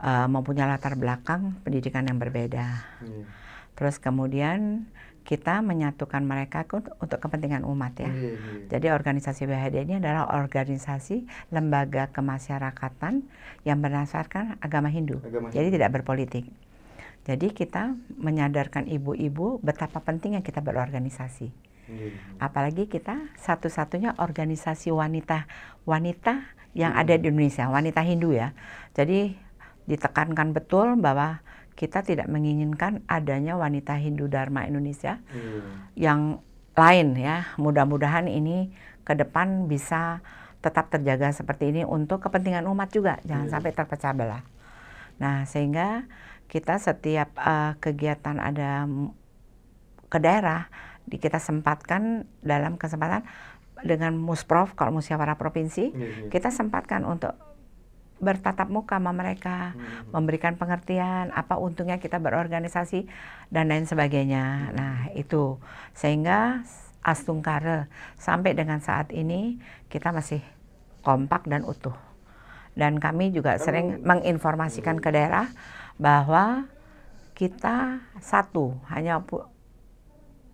eh, 0.01 0.25
mempunyai 0.25 0.65
latar 0.65 0.97
belakang 0.97 1.61
pendidikan 1.61 2.07
yang 2.07 2.17
berbeda. 2.17 2.65
Iya. 3.03 3.25
Terus 3.75 3.97
kemudian 3.97 4.85
kita 5.21 5.61
menyatukan 5.61 6.25
mereka 6.25 6.65
untuk 6.97 7.21
kepentingan 7.21 7.61
umat 7.61 7.93
ya. 8.01 8.09
Iya. 8.09 8.33
Jadi 8.73 8.87
organisasi 8.89 9.45
WHD 9.45 9.85
ini 9.85 10.01
adalah 10.01 10.33
organisasi 10.33 11.29
lembaga 11.53 12.09
kemasyarakatan 12.09 13.21
yang 13.61 13.77
berdasarkan 13.79 14.57
agama 14.59 14.89
Hindu. 14.89 15.21
Agama 15.21 15.53
Jadi 15.53 15.69
Hindu. 15.69 15.75
tidak 15.77 15.89
berpolitik. 16.01 16.45
Jadi 17.21 17.53
kita 17.53 17.93
menyadarkan 18.17 18.89
ibu-ibu 18.89 19.61
betapa 19.61 20.01
pentingnya 20.01 20.41
kita 20.41 20.57
berorganisasi. 20.57 21.53
Iya. 21.85 22.17
Apalagi 22.41 22.89
kita 22.89 23.29
satu-satunya 23.37 24.17
organisasi 24.17 24.89
wanita 24.89 25.45
wanita 25.85 26.49
yang 26.73 26.97
Hmm. 26.97 27.01
ada 27.05 27.13
di 27.19 27.29
Indonesia, 27.29 27.69
wanita 27.69 28.01
Hindu 28.01 28.33
ya. 28.33 28.57
Jadi 28.97 29.37
ditekankan 29.85 30.49
betul 30.55 30.97
bahwa 30.97 31.45
kita 31.75 32.05
tidak 32.05 32.27
menginginkan 32.29 33.01
adanya 33.09 33.57
wanita 33.57 33.97
Hindu 33.97 34.27
Dharma 34.29 34.67
Indonesia 34.67 35.17
Iya. 35.33 35.61
yang 35.97 36.21
lain 36.77 37.07
ya. 37.17 37.51
Mudah-mudahan 37.57 38.29
ini 38.31 38.71
ke 39.03 39.17
depan 39.17 39.65
bisa 39.67 40.21
tetap 40.61 40.93
terjaga 40.93 41.33
seperti 41.33 41.73
ini 41.73 41.81
untuk 41.81 42.21
kepentingan 42.21 42.69
umat 42.69 42.93
juga, 42.93 43.17
jangan 43.25 43.49
Iya. 43.49 43.53
sampai 43.57 43.71
terpecah 43.73 44.13
belah. 44.13 44.43
Nah, 45.17 45.45
sehingga 45.49 46.05
kita 46.47 46.77
setiap 46.77 47.33
eh, 47.39 47.73
kegiatan 47.79 48.37
ada 48.37 48.85
ke 50.11 50.19
daerah 50.19 50.67
di 51.07 51.17
kita 51.17 51.39
sempatkan 51.39 52.27
dalam 52.43 52.75
kesempatan 52.75 53.23
dengan 53.81 54.13
Musprov 54.13 54.77
kalau 54.77 55.01
musyawarah 55.01 55.39
provinsi 55.39 55.85
iya. 55.95 56.29
kita 56.29 56.53
sempatkan 56.53 57.01
untuk 57.07 57.33
bertatap 58.21 58.69
muka 58.69 59.01
sama 59.01 59.11
mereka 59.11 59.73
Hmm. 59.73 60.13
memberikan 60.13 60.53
pengertian 60.55 61.33
apa 61.33 61.57
untungnya 61.57 61.97
kita 61.97 62.21
berorganisasi 62.21 63.09
dan 63.49 63.73
lain 63.73 63.89
sebagainya. 63.89 64.71
Nah, 64.71 65.09
itu 65.17 65.57
sehingga 65.91 66.61
Astungkare 67.01 67.89
sampai 68.21 68.53
dengan 68.53 68.77
saat 68.77 69.09
ini 69.09 69.57
kita 69.89 70.13
masih 70.13 70.37
kompak 71.01 71.49
dan 71.49 71.65
utuh. 71.65 71.97
Dan 72.77 73.01
kami 73.01 73.33
juga 73.33 73.57
Kan- 73.57 73.65
sering 73.65 73.87
menginformasikan 74.05 75.01
ke 75.01 75.09
daerah 75.09 75.49
bahwa 75.97 76.69
kita 77.33 78.05
satu 78.21 78.77
hanya 78.93 79.17
pu- 79.17 79.49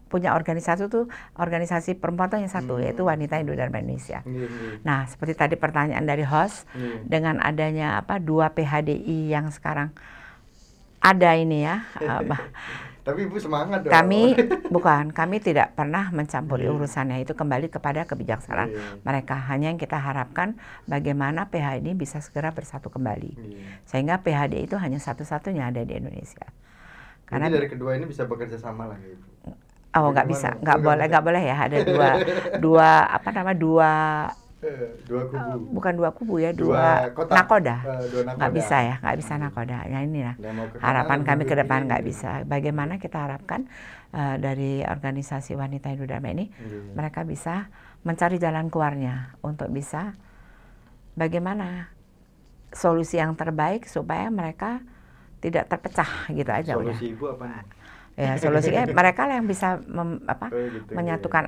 punya 0.07 0.33
organisasi 0.33 0.87
itu 0.87 1.05
organisasi 1.35 1.99
perempuan 1.99 2.27
tuh 2.27 2.39
yang 2.39 2.49
satu 2.49 2.79
Hmm. 2.79 2.83
yaitu 2.87 3.03
wanita 3.03 3.37
Dharma 3.39 3.77
Indonesia. 3.79 4.23
Iya, 4.23 4.47
iya. 4.47 4.69
Nah, 4.81 5.05
seperti 5.05 5.35
tadi 5.35 5.55
pertanyaan 5.55 6.03
dari 6.03 6.23
host, 6.23 6.63
Iya. 6.73 7.03
dengan 7.03 7.37
adanya 7.39 7.99
apa 7.99 8.17
dua 8.17 8.49
PHDI 8.49 9.29
yang 9.29 9.51
sekarang 9.51 9.91
ada 10.97 11.31
ini 11.35 11.63
ya, 11.63 11.85
Tapi 13.07 13.23
Ibu 13.23 13.39
semangat 13.39 13.87
dong. 13.87 13.91
kami 13.95 14.35
bukan 14.75 15.15
kami 15.15 15.39
tidak 15.39 15.71
pernah 15.79 16.11
mencampuri 16.11 16.67
Iya. 16.67 16.75
urusannya 16.75 17.23
itu 17.23 17.31
kembali 17.31 17.71
kepada 17.71 18.03
kebijaksanaan 18.03 18.67
Iya. 18.67 18.83
mereka. 18.99 19.39
Hanya 19.47 19.71
yang 19.71 19.79
kita 19.79 19.95
harapkan 19.95 20.59
bagaimana 20.83 21.47
PHD 21.47 21.87
ini 21.87 21.95
bisa 21.95 22.19
segera 22.19 22.51
bersatu 22.51 22.91
kembali, 22.91 23.31
Iya. 23.31 23.79
sehingga 23.87 24.19
PHD 24.19 24.67
itu 24.67 24.75
hanya 24.75 24.99
satu-satunya 24.99 25.71
ada 25.71 25.87
di 25.87 25.95
Indonesia. 25.95 26.51
Karena 27.23 27.47
Karena 27.47 27.59
dari 27.59 27.67
kedua 27.67 27.91
ini 27.95 28.07
bisa 28.07 28.23
bekerja 28.23 28.55
sama 28.55 28.87
lah 28.87 28.99
ya, 28.99 29.15
Ibu. 29.15 29.23
Oh 29.97 30.09
nggak 30.09 30.27
bisa, 30.27 30.49
nggak 30.57 30.77
boleh, 30.79 31.05
nggak 31.05 31.23
boleh 31.23 31.43
ya 31.43 31.57
ada 31.59 31.77
dua 31.81 32.09
dua 32.65 32.89
apa 33.07 33.29
nama 33.31 33.51
dua 33.51 33.91
Eh, 34.57 34.89
dua 35.05 35.21
kubu. 35.29 35.69
bukan 35.69 35.93
dua 35.93 36.09
kubu 36.09 36.35
ya 36.41 36.49
Dua 36.49 36.65
dua, 37.05 37.13
kota. 37.13 37.29
nakoda. 37.31 37.77
Dua 38.09 38.21
nggak 38.33 38.51
bisa 38.51 38.75
ya 38.81 38.95
nggak 38.97 39.15
bisa 39.15 39.33
nakoda 39.37 39.85
ya 39.85 40.01
ini 40.01 40.25
lah 40.25 40.33
Dan 40.33 40.49
mau 40.51 40.65
ke 40.65 40.73
kanan, 40.73 40.81
harapan 40.81 41.19
kami 41.21 41.43
ke 41.45 41.55
depan 41.55 41.79
nggak 41.85 42.01
bisa 42.01 42.31
bagaimana 42.41 42.97
kita 42.97 43.17
harapkan 43.21 43.69
eh, 44.09 44.35
dari 44.41 44.81
organisasi 44.81 45.53
wanita 45.53 45.93
Hindu 45.93 46.09
Dharma 46.09 46.33
ini 46.33 46.49
Iya. 46.49 46.89
mereka 46.89 47.21
bisa 47.21 47.69
mencari 48.01 48.41
jalan 48.41 48.73
keluarnya 48.73 49.37
untuk 49.45 49.69
bisa 49.69 50.17
bagaimana 51.13 51.93
solusi 52.69 53.17
yang 53.17 53.33
terbaik 53.33 53.85
supaya 53.85 54.25
mereka 54.27 54.81
tidak 55.37 55.69
terpecah 55.69 56.09
gitu 56.29 56.49
aja 56.49 56.73
udah 56.75 56.97
Solusi 56.97 57.13
Ibu 57.13 57.25
apa? 57.29 57.61
Ya 58.17 58.33
solusinya 58.41 58.83
mereka 58.91 59.29
lah 59.29 59.37
yang 59.37 59.47
bisa 59.47 59.77
mem- 59.85 60.25
apa 60.25 60.49
Oh, 60.49 60.57
gitu, 60.67 60.89
iya. 60.89 60.95
menyatukan 60.97 61.43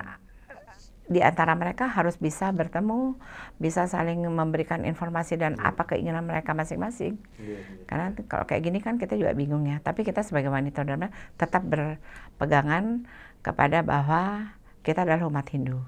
di 1.10 1.18
antara 1.18 1.58
mereka 1.58 1.90
harus 1.90 2.14
bisa 2.14 2.54
bertemu, 2.54 3.18
bisa 3.58 3.90
saling 3.90 4.22
memberikan 4.30 4.86
informasi 4.86 5.34
dan 5.34 5.58
Iya. 5.58 5.74
apa 5.74 5.82
keinginan 5.90 6.22
mereka 6.22 6.54
masing-masing. 6.54 7.18
Iya, 7.34 7.58
iya. 7.58 7.82
Karena 7.90 8.14
kalau 8.30 8.46
kayak 8.46 8.62
gini 8.62 8.78
kan 8.78 8.94
kita 8.94 9.18
juga 9.18 9.34
bingung 9.34 9.66
ya. 9.66 9.82
Tapi 9.82 10.06
kita 10.06 10.22
sebagai 10.22 10.54
wanita 10.54 10.86
dan 10.86 11.10
tetap 11.34 11.66
berpegangan 11.66 13.10
kepada 13.42 13.82
bahwa 13.82 14.54
kita 14.86 15.02
adalah 15.02 15.26
umat 15.26 15.50
Hindu. 15.50 15.82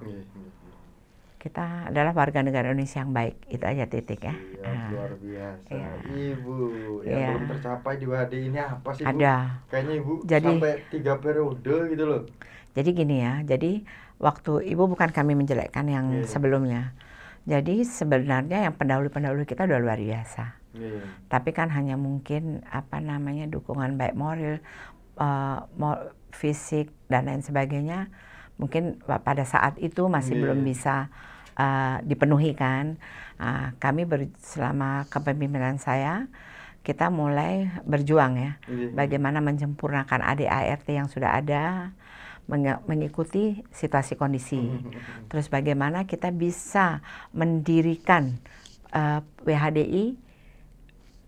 Kita 1.42 1.90
adalah 1.90 2.14
warga 2.14 2.38
negara 2.38 2.70
Indonesia 2.70 3.02
yang 3.02 3.10
baik. 3.10 3.34
Itu 3.50 3.66
aja 3.66 3.82
titik 3.90 4.22
ya. 4.22 4.30
Iya, 4.30 4.62
Ah, 4.62 4.86
luar 4.94 5.12
biasa. 5.18 5.68
Iya. 5.74 5.90
Ibu, 6.38 6.54
yang 7.02 7.18
Iya. 7.18 7.28
belum 7.34 7.44
tercapai 7.50 7.94
di 7.98 8.06
WHD 8.06 8.34
ini 8.46 8.58
apa 8.62 8.90
sih, 8.94 9.02
Bu? 9.02 9.10
ada. 9.10 9.34
Kayaknya 9.66 9.94
Ibu 9.98 10.12
Jadi- 10.22 10.46
sampai 10.54 10.72
tiga 10.86 11.12
periode 11.18 11.76
gitu 11.90 12.04
loh. 12.06 12.22
Jadi 12.72 12.88
gini 12.94 13.16
ya. 13.20 13.42
Jadi 13.42 13.82
waktu 14.22 14.52
ibu 14.70 14.86
bukan 14.86 15.10
kami 15.10 15.34
menjelekkan 15.34 15.82
yang 15.90 16.22
Iya. 16.22 16.30
sebelumnya. 16.30 16.94
Jadi 17.42 17.82
sebenarnya 17.82 18.70
yang 18.70 18.78
pendahulu-pendahulu 18.78 19.42
kita 19.42 19.66
udah 19.66 19.82
luar 19.82 19.98
biasa. 19.98 20.62
Iya. 20.78 21.02
Tapi 21.26 21.50
kan 21.50 21.74
hanya 21.74 21.98
mungkin 21.98 22.62
apa 22.70 23.02
namanya 23.02 23.50
dukungan 23.50 23.98
baik 23.98 24.14
moral, 24.14 24.62
uh, 25.18 25.58
fisik 26.30 26.88
dan 27.10 27.26
lain 27.26 27.42
sebagainya 27.42 28.08
mungkin 28.56 29.02
pada 29.02 29.42
saat 29.42 29.74
itu 29.76 30.06
masih 30.06 30.38
Iya. 30.38 30.42
belum 30.46 30.62
bisa 30.62 31.10
uh, 31.56 32.00
dipenuhi 32.02 32.52
kan. 32.54 32.96
Uh, 33.42 33.74
kami 33.78 34.06
ber- 34.06 34.30
selama 34.38 35.08
kepemimpinan 35.10 35.74
saya 35.76 36.30
kita 36.82 37.10
mulai 37.10 37.70
berjuang 37.86 38.34
ya 38.38 38.52
Iya. 38.66 38.90
bagaimana 38.94 39.38
menyempurnakan 39.38 40.18
ADART 40.18 40.82
yang 40.90 41.06
sudah 41.06 41.38
ada 41.38 41.94
menge- 42.50 42.82
mengikuti 42.86 43.62
situasi 43.70 44.18
kondisi. 44.18 44.58
Terus 45.30 45.46
bagaimana 45.46 46.04
kita 46.04 46.30
bisa 46.30 46.98
mendirikan 47.30 48.38
uh, 48.90 49.22
WHDI 49.42 50.18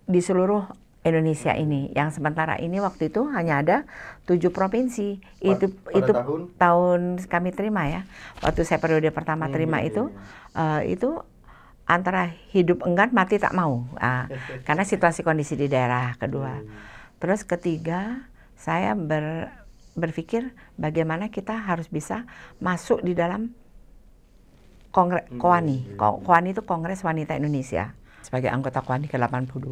di 0.04 0.20
seluruh 0.20 0.66
Indonesia 1.04 1.52
ini. 1.54 1.92
Yang 1.92 2.18
sementara 2.20 2.56
ini 2.58 2.80
waktu 2.80 3.12
itu 3.12 3.28
hanya 3.30 3.60
ada 3.60 3.76
tujuh 4.24 4.50
provinsi. 4.50 5.20
Itu 5.38 5.68
pada 5.84 5.98
itu 6.00 6.12
tahun? 6.12 6.40
tahun 6.56 7.00
kami 7.28 7.50
terima 7.52 7.84
ya. 7.86 8.02
Waktu 8.40 8.64
saya 8.64 8.80
periode 8.80 9.08
pertama 9.12 9.46
Hmm, 9.46 9.52
terima 9.52 9.78
iya, 9.78 9.92
itu 9.92 10.02
iya, 10.08 10.80
eh, 10.82 10.96
itu 10.96 11.20
antara 11.84 12.32
hidup 12.50 12.80
enggan 12.88 13.12
mati 13.12 13.36
tak 13.36 13.52
mau. 13.52 13.84
Ah, 14.00 14.26
karena 14.66 14.82
situasi 14.82 15.20
kondisi 15.20 15.54
di 15.54 15.68
daerah 15.68 16.16
kedua. 16.16 16.52
Iya, 16.56 16.64
iya. 16.64 16.80
terus 17.20 17.40
ketiga 17.44 18.00
saya 18.56 18.92
ber, 18.96 19.48
berpikir 19.94 20.52
bagaimana 20.76 21.28
kita 21.28 21.56
harus 21.56 21.88
bisa 21.88 22.24
masuk 22.58 23.00
di 23.00 23.12
dalam 23.12 23.52
kongres 24.90 25.26
Hmm, 25.28 25.40
Koani 25.40 25.78
iya. 25.84 25.96
Ko- 25.98 26.20
Koani 26.22 26.54
itu 26.54 26.62
Kongres 26.62 27.02
Wanita 27.02 27.34
Indonesia 27.34 27.92
sebagai 28.24 28.48
anggota 28.48 28.80
Koani 28.80 29.04
ke-82 29.04 29.68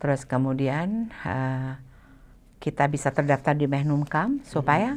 terus 0.00 0.24
kemudian 0.24 1.12
eh, 1.22 1.76
kita 2.60 2.88
bisa 2.88 3.12
terdaftar 3.12 3.54
di 3.54 3.68
Menhumkam 3.68 4.40
supaya 4.42 4.96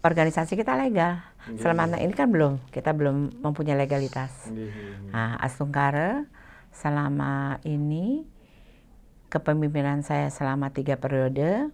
organisasi 0.00 0.54
kita 0.56 0.78
legal 0.78 1.20
Iya, 1.44 1.60
selama 1.60 2.00
ini 2.00 2.14
kan 2.16 2.32
belum 2.32 2.56
kita 2.72 2.96
belum 2.96 3.44
mempunyai 3.44 3.76
legalitas 3.76 4.48
Iya, 4.48 4.64
iya, 4.64 4.72
iya. 4.72 5.12
Nah, 5.12 5.36
Astungkara 5.44 6.24
selama 6.72 7.60
ini 7.68 8.24
kepemimpinan 9.28 10.00
saya 10.00 10.32
selama 10.32 10.72
tiga 10.72 10.96
periode 10.96 11.68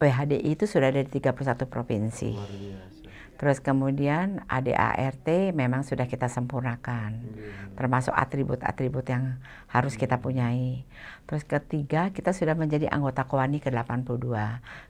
WHDI 0.00 0.56
itu 0.56 0.64
sudah 0.64 0.88
ada 0.88 1.04
di 1.04 1.12
31 1.12 1.68
provinsi. 1.68 2.32
Luar 2.32 2.48
biasa. 2.48 2.99
Terus 3.40 3.56
kemudian 3.64 4.44
ADART 4.52 5.56
memang 5.56 5.80
sudah 5.80 6.04
kita 6.04 6.28
sempurnakan. 6.28 7.24
Iya. 7.24 7.72
Termasuk 7.72 8.12
atribut-atribut 8.12 9.08
yang 9.08 9.40
harus 9.72 9.96
kita 9.96 10.20
punyai. 10.20 10.84
Terus 11.24 11.48
ketiga, 11.48 12.12
kita 12.12 12.36
sudah 12.36 12.52
menjadi 12.52 12.92
anggota 12.92 13.24
Kowani 13.24 13.64
ke-82. 13.64 14.28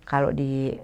Kalau 0.02 0.35
di 0.35 0.75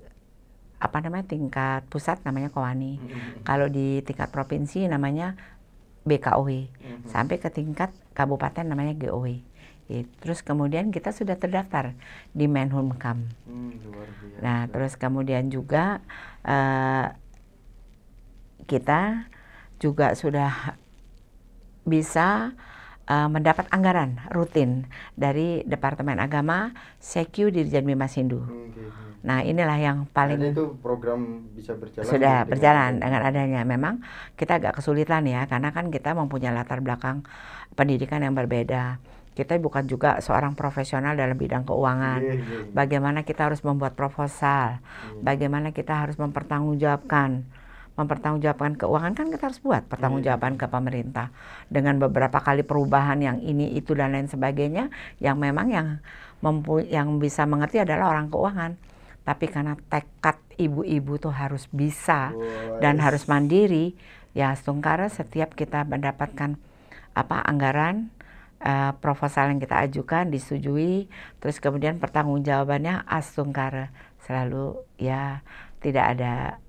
apa 0.78 1.02
namanya 1.02 1.26
tingkat 1.26 1.82
pusat 1.90 2.22
namanya 2.22 2.54
Kowani. 2.54 3.02
Kalau 3.42 3.66
di 3.66 3.98
tingkat 4.06 4.30
provinsi 4.30 4.86
namanya 4.86 5.34
BKOW. 6.06 6.70
Mhm. 6.70 7.10
Sampai 7.10 7.42
ke 7.42 7.50
tingkat 7.50 7.90
kabupaten 8.14 8.62
namanya 8.62 8.94
GOW. 8.94 9.42
Gitu. 9.90 10.10
Terus 10.22 10.42
kemudian 10.42 10.94
kita 10.94 11.10
sudah 11.10 11.34
terdaftar 11.34 11.94
di 12.30 12.46
Menhumkam. 12.50 13.26
Hmm. 13.46 13.74
Nah, 14.42 14.66
terus 14.66 14.98
kemudian 14.98 15.46
juga 15.46 16.02
eh, 16.42 17.06
kita 18.64 19.28
juga 19.76 20.16
sudah 20.16 20.74
bisa 21.84 22.56
eh, 23.06 23.28
mendapat 23.30 23.70
anggaran 23.70 24.18
rutin 24.32 24.90
dari 25.14 25.62
Departemen 25.62 26.18
Agama 26.18 26.74
Seku 26.98 27.52
Dirjen 27.52 27.86
Bimas 27.86 28.16
Hindu. 28.16 28.42
Hmm, 28.42 28.72
oke. 28.72 28.84
Nah, 29.26 29.42
inilah 29.42 29.74
yang 29.74 29.98
paling 30.14 30.38
itu 30.54 30.78
program 30.78 31.50
bisa 31.50 31.74
berjalan 31.74 32.06
sudah 32.06 32.46
dengan- 32.46 32.50
berjalan 32.50 32.90
dengan 33.02 33.22
adanya. 33.26 33.60
Memang 33.66 33.94
kita 34.38 34.62
agak 34.62 34.78
kesulitan 34.78 35.26
ya, 35.26 35.50
karena 35.50 35.74
kan 35.74 35.90
kita 35.90 36.14
mempunyai 36.14 36.54
latar 36.54 36.78
belakang 36.78 37.26
pendidikan 37.74 38.22
yang 38.22 38.38
berbeda. 38.38 39.02
Kita 39.34 39.58
bukan 39.58 39.84
juga 39.90 40.22
seorang 40.22 40.54
profesional 40.54 41.18
dalam 41.18 41.34
bidang 41.34 41.66
keuangan. 41.66 42.22
Iya, 42.22 42.34
iya, 42.38 42.42
iya. 42.42 42.70
Bagaimana 42.70 43.26
kita 43.26 43.50
harus 43.50 43.60
membuat 43.66 43.98
proposal, 43.98 44.78
Iya. 44.78 45.20
bagaimana 45.26 45.74
kita 45.74 46.06
harus 46.06 46.16
mempertanggungjawabkan 46.16 47.44
mempertanggungjawabkan 47.96 48.76
keuangan 48.76 49.12
kan 49.16 49.26
kita 49.32 49.48
harus 49.48 49.60
buat 49.64 49.88
pertanggungjawaban 49.88 50.60
ke 50.60 50.68
pemerintah. 50.68 51.32
Dengan 51.72 51.96
beberapa 51.96 52.38
kali 52.44 52.62
perubahan 52.62 53.18
yang 53.24 53.38
ini 53.40 53.72
itu 53.72 53.96
dan 53.96 54.12
lain 54.12 54.28
sebagainya 54.28 54.92
yang 55.18 55.40
memang 55.40 55.72
yang 55.72 55.88
mempu 56.44 56.84
yang 56.84 57.16
bisa 57.16 57.48
mengerti 57.48 57.80
adalah 57.80 58.12
orang 58.12 58.28
keuangan. 58.28 58.76
Tapi 59.26 59.50
karena 59.50 59.74
tekad 59.90 60.38
ibu-ibu 60.60 61.18
tuh 61.18 61.34
harus 61.34 61.66
bisa 61.72 62.30
Wah, 62.30 62.78
dan 62.78 63.00
harus 63.00 63.26
mandiri 63.26 63.96
ya 64.36 64.52
Stungkara 64.52 65.08
setiap 65.08 65.56
kita 65.56 65.82
mendapatkan 65.88 66.60
apa 67.16 67.36
anggaran 67.48 68.12
eh, 68.60 68.92
proposal 69.00 69.48
yang 69.50 69.60
kita 69.60 69.88
ajukan 69.88 70.28
disetujui 70.28 71.08
terus 71.40 71.56
kemudian 71.58 71.96
pertanggungjawabannya 71.96 73.08
Astungkara 73.08 73.88
selalu 74.28 74.84
ya 75.00 75.40
tidak 75.80 76.04
ada 76.16 76.60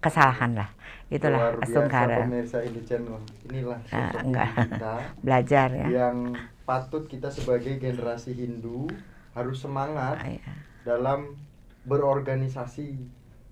kesalahan 0.00 0.52
lah 0.54 0.70
itulah 1.08 1.58
Astungkara 1.58 2.22
pemirsa 2.22 2.62
ini 2.62 2.80
channel. 2.82 3.18
Inilah 3.44 3.78
Ah, 3.88 4.08
sosok 4.08 4.22
enggak. 4.24 4.48
ibu 4.48 4.62
kita 4.70 4.92
belajar 5.24 5.68
ya 5.70 5.86
yang 5.90 6.16
patut 6.62 7.04
kita 7.04 7.28
sebagai 7.28 7.76
generasi 7.76 8.30
Hindu 8.32 8.86
harus 9.30 9.58
semangat 9.58 10.16
Ah, 10.16 10.26
iya. 10.26 10.52
dalam 10.82 11.34
berorganisasi 11.84 12.94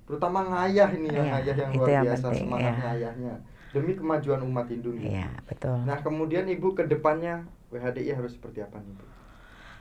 terutama 0.05 0.41
ngayah 0.43 0.89
ini 0.91 1.09
yang 1.09 1.21
Iya, 1.21 1.33
ngayah 1.35 1.57
yang 1.59 1.71
luar 1.75 1.89
yang 1.91 2.05
biasa 2.07 2.25
penting, 2.25 2.41
semangat 2.41 2.73
iya. 2.73 2.83
ngayahnya 2.83 3.35
demi 3.69 3.93
kemajuan 3.93 4.41
umat 4.43 4.67
Hindu 4.67 4.91
iya 4.97 5.29
betul 5.45 5.77
Nah 5.85 5.99
kemudian 5.99 6.47
ibu 6.47 6.73
ke 6.73 6.83
depannya 6.85 7.45
WHDI 7.69 8.15
harus 8.15 8.33
seperti 8.33 8.63
apa 8.63 8.79
nih 8.79 8.95
bu? 8.95 9.05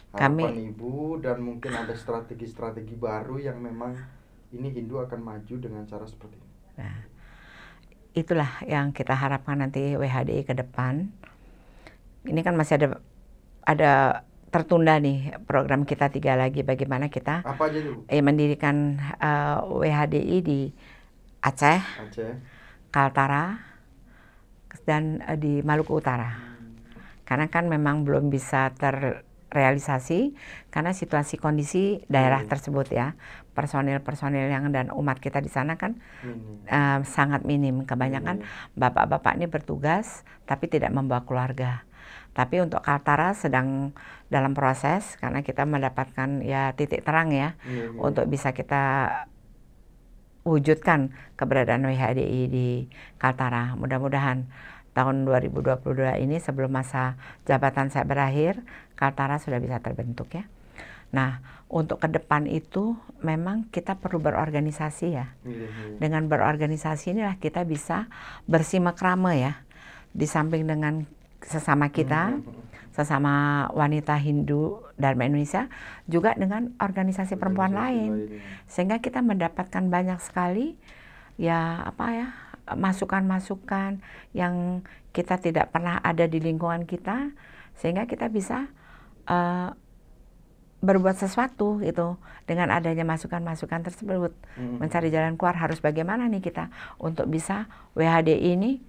Kami- 0.10 0.44
Harapan 0.44 0.60
ibu 0.66 0.94
dan 1.18 1.38
mungkin 1.40 1.72
ada 1.72 1.94
strategi-strategi 1.94 2.96
baru 2.96 3.38
yang 3.38 3.56
memang 3.58 3.96
ini 4.50 4.68
Hindu 4.70 4.98
akan 4.98 5.20
maju 5.22 5.56
dengan 5.58 5.84
cara 5.84 6.04
seperti 6.04 6.36
ini. 6.36 6.47
Nah, 6.78 6.96
itulah 8.14 8.62
yang 8.66 8.94
kita 8.94 9.14
harapkan 9.14 9.58
nanti 9.58 9.94
WHDI 9.94 10.42
ke 10.42 10.54
depan. 10.54 11.10
Ini 12.24 12.40
kan 12.42 12.54
masih 12.54 12.78
ada 12.78 12.88
ada 13.64 13.92
tertunda 14.48 14.96
nih 14.98 15.36
program 15.44 15.84
kita 15.84 16.08
tiga 16.08 16.40
lagi 16.40 16.64
bagaimana 16.64 17.12
kita 17.12 17.44
Apa 17.44 17.68
aja 17.68 17.84
tuh? 17.84 18.08
eh, 18.08 18.24
mendirikan 18.24 18.96
eh, 19.20 19.58
WHDI 19.64 20.38
di 20.40 20.60
Aceh, 21.44 21.82
Aceh. 22.00 22.32
Kaltara, 22.90 23.60
dan 24.88 25.20
eh, 25.24 25.38
di 25.38 25.60
Maluku 25.62 26.00
Utara. 26.00 26.32
Karena 27.28 27.52
kan 27.52 27.68
memang 27.68 28.08
belum 28.08 28.32
bisa 28.32 28.72
terrealisasi 28.72 30.32
karena 30.72 30.96
situasi 30.96 31.36
kondisi 31.36 32.00
daerah 32.08 32.40
Hmm. 32.40 32.52
tersebut 32.52 32.88
ya. 32.90 33.20
Personil-personil 33.58 34.54
yang 34.54 34.70
dan 34.70 34.94
umat 34.94 35.18
kita 35.18 35.42
di 35.42 35.50
sana 35.50 35.74
kan 35.82 35.98
Ini. 36.22 36.70
eh, 36.70 37.00
sangat 37.10 37.42
minim. 37.42 37.90
Kebanyakan 37.90 38.46
Iya. 38.46 38.78
bapak-bapak 38.78 39.34
ini 39.42 39.50
bertugas 39.50 40.22
tapi 40.46 40.70
tidak 40.70 40.94
membawa 40.94 41.26
keluarga. 41.26 41.82
Tapi 42.38 42.62
untuk 42.62 42.86
Kaltara 42.86 43.34
sedang 43.34 43.98
dalam 44.30 44.54
proses 44.54 45.18
karena 45.18 45.42
kita 45.42 45.66
mendapatkan 45.66 46.46
ya 46.46 46.70
titik 46.78 47.02
terang 47.02 47.34
ya 47.34 47.58
iya. 47.66 47.90
untuk 47.98 48.30
bisa 48.30 48.54
kita 48.54 49.10
wujudkan 50.46 51.12
keberadaan 51.36 51.84
WHDI 51.84 52.42
di 52.48 52.68
Kaltara. 53.18 53.74
Mudah-mudahan 53.76 54.48
tahun 54.96 55.28
2022 55.28 56.24
ini 56.24 56.38
sebelum 56.40 56.72
masa 56.72 57.20
jabatan 57.44 57.92
saya 57.92 58.08
berakhir, 58.08 58.64
Kaltara 58.96 59.38
sudah 59.38 59.60
bisa 59.60 59.78
terbentuk 59.84 60.32
ya. 60.32 60.48
Nah, 61.12 61.42
untuk 61.68 62.00
ke 62.00 62.08
depan 62.08 62.48
itu 62.48 62.96
memang 63.20 63.68
kita 63.70 64.00
perlu 64.00 64.20
berorganisasi 64.20 65.08
ya 65.12 65.36
Iya, 65.44 65.68
iya. 65.68 65.98
dengan 66.00 66.26
berorganisasi 66.26 67.12
inilah 67.12 67.36
kita 67.38 67.64
bisa 67.64 68.08
bersimakrama 68.48 69.36
ya 69.36 69.60
di 70.12 70.24
samping 70.26 70.64
dengan 70.64 71.04
sesama 71.44 71.92
kita 71.92 72.34
Hmm, 72.34 72.66
sesama 72.92 73.34
wanita 73.72 74.18
Hindu 74.18 74.82
Dharma 74.96 75.30
Indonesia 75.30 75.70
juga 76.06 76.34
dengan 76.34 76.74
organisasi 76.82 77.38
perempuan 77.38 77.76
Organisasi 77.76 77.78
lain 77.78 78.10
lainnya. 78.10 78.42
sehingga 78.66 78.98
kita 78.98 79.22
mendapatkan 79.22 79.84
banyak 79.86 80.18
sekali 80.18 80.74
ya 81.38 81.86
apa 81.86 82.06
ya 82.10 82.28
masukan-masukan 82.98 84.02
yang 84.34 84.82
kita 85.12 85.38
tidak 85.38 85.70
pernah 85.70 86.02
ada 86.02 86.26
di 86.26 86.40
lingkungan 86.40 86.84
kita 86.84 87.32
sehingga 87.76 88.10
kita 88.10 88.28
bisa 88.28 88.68
eh, 89.28 89.70
berbuat 90.88 91.20
sesuatu 91.20 91.84
gitu 91.84 92.16
dengan 92.48 92.72
adanya 92.72 93.04
masukan-masukan 93.04 93.84
tersebut 93.84 94.32
Mm-mm. 94.56 94.80
mencari 94.80 95.12
jalan 95.12 95.36
keluar 95.36 95.60
harus 95.60 95.84
bagaimana 95.84 96.32
nih 96.32 96.40
kita 96.40 96.72
untuk 96.96 97.28
bisa 97.28 97.68
WHDI 97.92 98.56
ini 98.56 98.80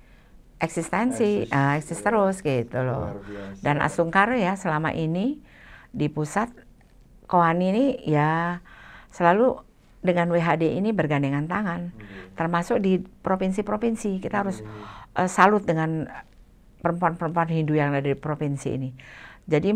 eksistensi, 0.59 1.47
Eksis- 1.47 1.51
eh, 1.51 1.79
eksis 1.79 2.01
terus 2.01 2.37
gitu 2.41 2.79
loh. 2.83 3.19
Dan 3.59 3.79
Asungkar 3.79 4.31
ya 4.35 4.55
selama 4.55 4.95
ini 4.95 5.43
di 5.91 6.07
pusat 6.07 6.51
Koani 7.27 7.67
ini 7.69 7.85
ya 8.07 8.63
selalu 9.13 9.61
dengan 10.01 10.31
WHD 10.31 10.79
ini 10.79 10.95
bergandengan 10.95 11.45
tangan. 11.45 11.91
Hmm. 11.93 12.33
Termasuk 12.39 12.79
di 12.79 13.03
provinsi-provinsi 13.03 14.23
kita 14.23 14.47
harus 14.47 14.63
Hmm. 14.63 14.71
eh, 15.19 15.31
salut 15.31 15.67
dengan 15.67 16.07
perempuan-perempuan 16.79 17.51
Hindu 17.51 17.75
yang 17.75 17.91
ada 17.91 18.07
di 18.07 18.15
provinsi 18.15 18.69
ini. 18.71 18.91
Jadi 19.45 19.75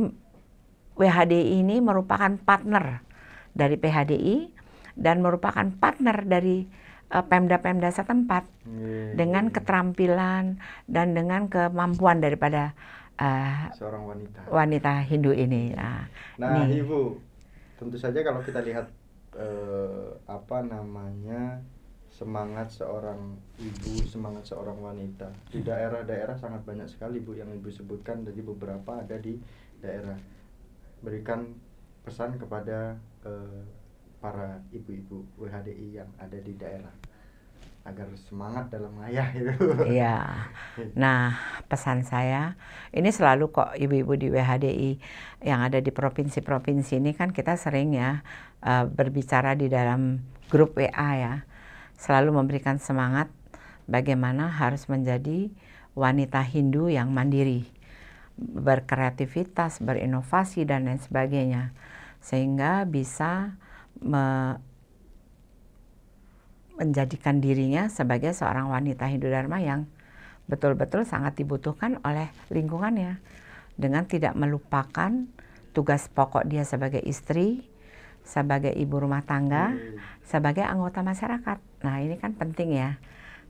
WHD 1.03 1.35
ini 1.59 1.83
merupakan 1.83 2.31
partner 2.39 3.03
dari 3.53 3.75
PHDI 3.75 4.37
dan 4.95 5.19
merupakan 5.19 5.67
partner 5.75 6.23
dari 6.23 6.63
eh, 7.09 7.25
Pemda-Pemda 7.27 7.91
setempat 7.91 8.45
Iya, 8.63 9.19
dengan 9.19 9.51
iya. 9.51 9.53
keterampilan 9.53 10.45
dan 10.87 11.07
dengan 11.13 11.51
kemampuan 11.51 12.23
daripada 12.23 12.73
eh, 13.19 13.75
seorang 13.75 14.07
wanita. 14.07 14.41
wanita 14.47 14.93
Hindu 15.03 15.35
ini. 15.35 15.75
Nah, 15.75 16.07
Nah, 16.39 16.63
nih. 16.65 16.81
Ibu, 16.81 17.19
tentu 17.77 17.99
saja 17.99 18.23
kalau 18.23 18.41
kita 18.41 18.63
lihat 18.63 18.87
eh, 19.35 20.09
apa 20.25 20.63
namanya 20.63 21.59
semangat 22.13 22.69
seorang 22.71 23.35
ibu, 23.59 24.05
semangat 24.05 24.45
seorang 24.45 24.77
wanita 24.79 25.33
di 25.49 25.65
daerah-daerah 25.65 26.37
sangat 26.37 26.61
banyak 26.63 26.85
sekali 26.85 27.19
Bu 27.19 27.33
yang 27.33 27.49
Ibu 27.49 27.73
sebutkan 27.73 28.21
jadi 28.23 28.45
beberapa 28.45 29.01
ada 29.01 29.17
di 29.17 29.41
daerah. 29.81 30.15
Berikan 31.03 31.59
pesan 32.07 32.39
kepada 32.39 32.97
eh, 33.27 33.63
para 34.23 34.63
ibu-ibu 34.71 35.27
WHDI 35.35 35.99
yang 36.03 36.11
ada 36.19 36.39
di 36.39 36.55
daerah 36.55 36.95
agar 37.83 38.07
semangat 38.15 38.71
dalam 38.71 38.95
ngayah 39.03 39.29
itu. 39.35 39.55
Iya. 39.91 40.17
Nah, 40.97 41.37
pesan 41.69 42.01
saya 42.07 42.57
ini 42.97 43.13
selalu 43.13 43.53
kok 43.53 43.77
ibu-ibu 43.77 44.17
di 44.17 44.33
WHDI 44.33 44.97
yang 45.45 45.61
ada 45.61 45.85
di 45.85 45.93
provinsi-provinsi 45.93 46.97
ini 46.97 47.13
kan 47.13 47.29
kita 47.29 47.61
sering 47.61 47.93
ya 47.93 48.23
eh, 48.65 48.87
berbicara 48.87 49.59
di 49.59 49.67
dalam 49.69 50.23
grup 50.49 50.79
WA 50.79 51.11
ya. 51.19 51.35
Selalu 51.99 52.35
memberikan 52.35 52.81
semangat 52.81 53.29
bagaimana 53.91 54.49
harus 54.49 54.87
menjadi 54.87 55.51
wanita 55.93 56.41
Hindu 56.41 56.89
yang 56.89 57.13
mandiri, 57.13 57.69
berkreativitas, 58.39 59.83
berinovasi 59.85 60.65
dan 60.65 60.89
lain 60.89 61.01
sebagainya. 61.01 61.77
Sehingga 62.23 62.87
bisa 62.89 63.59
me- 64.01 64.59
menjadikan 66.81 67.39
dirinya 67.39 67.87
sebagai 67.93 68.33
seorang 68.33 68.73
wanita 68.73 69.07
Hindu 69.07 69.29
Dharma 69.29 69.61
yang 69.61 69.87
betul-betul 70.51 71.07
sangat 71.07 71.39
dibutuhkan 71.39 72.01
oleh 72.03 72.33
lingkungannya 72.51 73.23
dengan 73.79 74.05
tidak 74.09 74.35
melupakan 74.35 75.29
tugas 75.73 76.09
pokok 76.11 76.45
dia 76.45 76.67
sebagai 76.67 77.01
istri, 77.05 77.65
sebagai 78.27 78.73
ibu 78.75 78.99
rumah 78.99 79.23
tangga, 79.25 79.73
Hmm. 79.73 79.99
sebagai 80.27 80.65
anggota 80.67 81.01
masyarakat. 81.01 81.59
Nah, 81.87 81.97
ini 82.03 82.19
kan 82.19 82.37
penting 82.37 82.77
ya. 82.77 82.99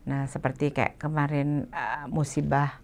Nah, 0.06 0.26
seperti 0.26 0.74
kayak 0.74 0.98
kemarin 0.98 1.70
eh, 1.70 2.04
musibah 2.10 2.78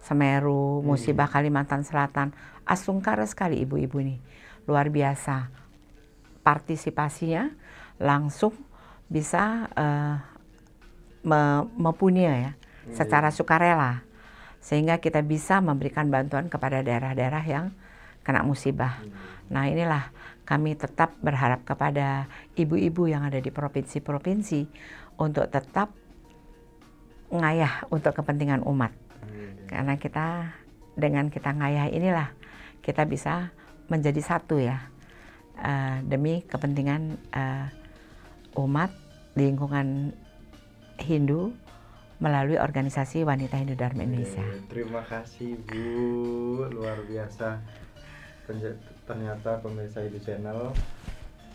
Semeru, 0.00 0.80
musibah 0.80 1.28
Kalimantan 1.28 1.84
Selatan, 1.84 2.32
asungkara 2.64 3.28
sekali 3.28 3.60
ibu-ibu 3.60 4.00
ini. 4.00 4.16
Luar 4.64 4.88
biasa. 4.88 5.52
Partisipasinya 6.40 7.52
langsung 8.00 8.56
bisa 9.10 9.68
eh, 9.76 10.16
me- 11.24 11.66
mempunyai 11.76 12.48
ya 12.48 12.52
secara 12.96 13.28
sukarela 13.28 14.00
sehingga 14.60 15.00
kita 15.00 15.24
bisa 15.24 15.60
memberikan 15.60 16.08
bantuan 16.12 16.48
kepada 16.52 16.84
daerah-daerah 16.84 17.44
yang 17.44 17.66
kena 18.20 18.44
musibah. 18.44 19.00
Nah, 19.48 19.66
inilah 19.66 20.12
kami 20.44 20.76
tetap 20.76 21.16
berharap 21.24 21.64
kepada 21.64 22.28
ibu-ibu 22.54 23.08
yang 23.08 23.24
ada 23.24 23.40
di 23.40 23.48
provinsi-provinsi 23.48 24.60
untuk 25.16 25.48
tetap 25.48 25.90
ngayah 27.32 27.88
untuk 27.88 28.12
kepentingan 28.12 28.60
umat. 28.68 28.92
Hmm. 29.40 29.64
Karena 29.64 29.94
kita 29.96 30.28
dengan 31.00 31.32
kita 31.32 31.56
ngayah 31.56 31.88
inilah 31.88 32.28
kita 32.84 33.08
bisa 33.08 33.48
menjadi 33.88 34.20
satu 34.20 34.60
ya 34.60 34.84
eh, 35.56 36.04
demi 36.04 36.44
kepentingan 36.44 37.16
eh, 37.32 37.66
umat 38.60 38.92
lingkungan 39.38 40.12
Hindu 41.00 41.56
melalui 42.20 42.60
organisasi 42.60 43.24
Wanita 43.24 43.56
Hindu 43.56 43.72
Dharma 43.80 44.04
Indonesia. 44.04 44.44
Oke, 44.44 44.68
Terima 44.68 45.00
kasih 45.08 45.56
Bu, 45.64 46.68
luar 46.68 47.00
biasa. 47.08 47.56
Ternyata 49.08 49.62
pemirsa 49.64 50.04
Ibu 50.04 50.20
Channel, 50.20 50.74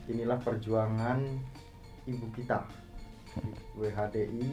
inilah 0.10 0.42
perjuangan 0.42 1.22
ibu 2.10 2.26
kita 2.34 2.66
WHDI 3.78 4.48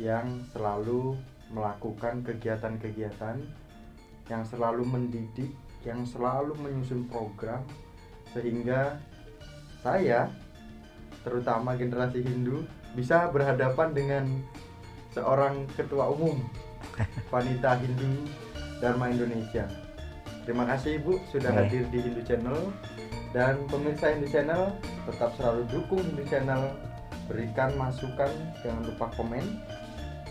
yang 0.00 0.46
selalu 0.54 1.18
melakukan 1.50 2.26
kegiatan-kegiatan, 2.26 3.38
yang 4.26 4.42
selalu 4.42 4.82
mendidik, 4.82 5.54
yang 5.86 6.02
selalu 6.02 6.58
menyusun 6.58 7.06
program 7.06 7.62
sehingga 8.34 8.98
saya 9.80 10.26
terutama 11.22 11.78
generasi 11.78 12.26
Hindu 12.26 12.66
bisa 12.98 13.30
berhadapan 13.30 13.94
dengan 13.94 14.24
seorang 15.14 15.64
ketua 15.78 16.10
umum 16.10 16.42
wanita 17.34 17.78
Hindu 17.78 18.26
Dharma 18.82 19.14
Indonesia. 19.14 19.64
Terima 20.42 20.66
kasih 20.66 21.02
Ibu 21.02 21.22
sudah 21.30 21.50
Oke. 21.54 21.58
hadir 21.66 21.84
di 21.90 21.98
Hindu 22.02 22.22
Channel 22.26 22.60
dan 23.30 23.62
pemirsa 23.70 24.14
Hindu 24.14 24.28
Channel 24.30 24.74
tetap 25.06 25.30
selalu 25.38 25.62
dukung 25.70 26.02
Hindu 26.02 26.26
Channel. 26.26 26.74
Berikan 27.26 27.74
masukan, 27.74 28.30
jangan 28.62 28.86
lupa 28.86 29.10
komen. 29.18 29.42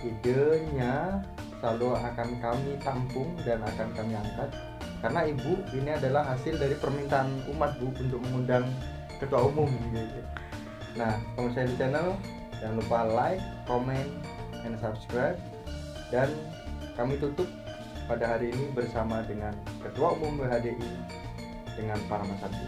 Idenya 0.03 1.23
selalu 1.61 1.95
akan 1.95 2.29
kami 2.43 2.71
tampung 2.83 3.29
dan 3.47 3.63
akan 3.63 3.87
kami 3.95 4.13
angkat 4.17 4.49
karena 4.99 5.21
Ibu 5.29 5.51
ini 5.77 5.91
adalah 5.93 6.23
hasil 6.33 6.57
dari 6.57 6.75
permintaan 6.75 7.29
umat 7.55 7.77
Bu 7.77 7.93
untuk 7.93 8.19
mengundang 8.25 8.65
ketua 9.21 9.45
umum 9.47 9.69
gitu. 9.93 10.21
Nah, 10.95 11.15
pemirsa 11.35 11.67
Hindu 11.67 11.77
Channel 11.77 12.07
jangan 12.59 12.75
lupa 12.79 12.99
like, 13.13 13.43
comment, 13.67 14.09
and 14.65 14.79
subscribe 14.81 15.37
dan 16.09 16.31
kami 16.95 17.19
tutup 17.19 17.47
pada 18.07 18.37
hari 18.37 18.53
ini 18.53 18.71
bersama 18.71 19.25
dengan 19.25 19.51
Ketua 19.81 20.13
Umum 20.15 20.39
WHDI 20.39 20.89
dengan 21.75 21.99
para 22.07 22.23
Santi. 22.39 22.67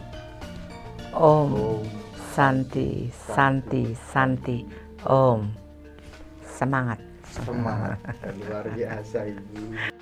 Om 1.13 1.50
Om 1.56 1.84
Santi, 2.36 3.10
Santi, 3.10 3.96
Santi, 3.96 4.58
Om. 5.08 5.48
Semangat. 6.44 7.07
Semangat 7.45 7.97
luar 8.39 8.65
biasa 8.73 9.19
Ibu. 9.28 9.96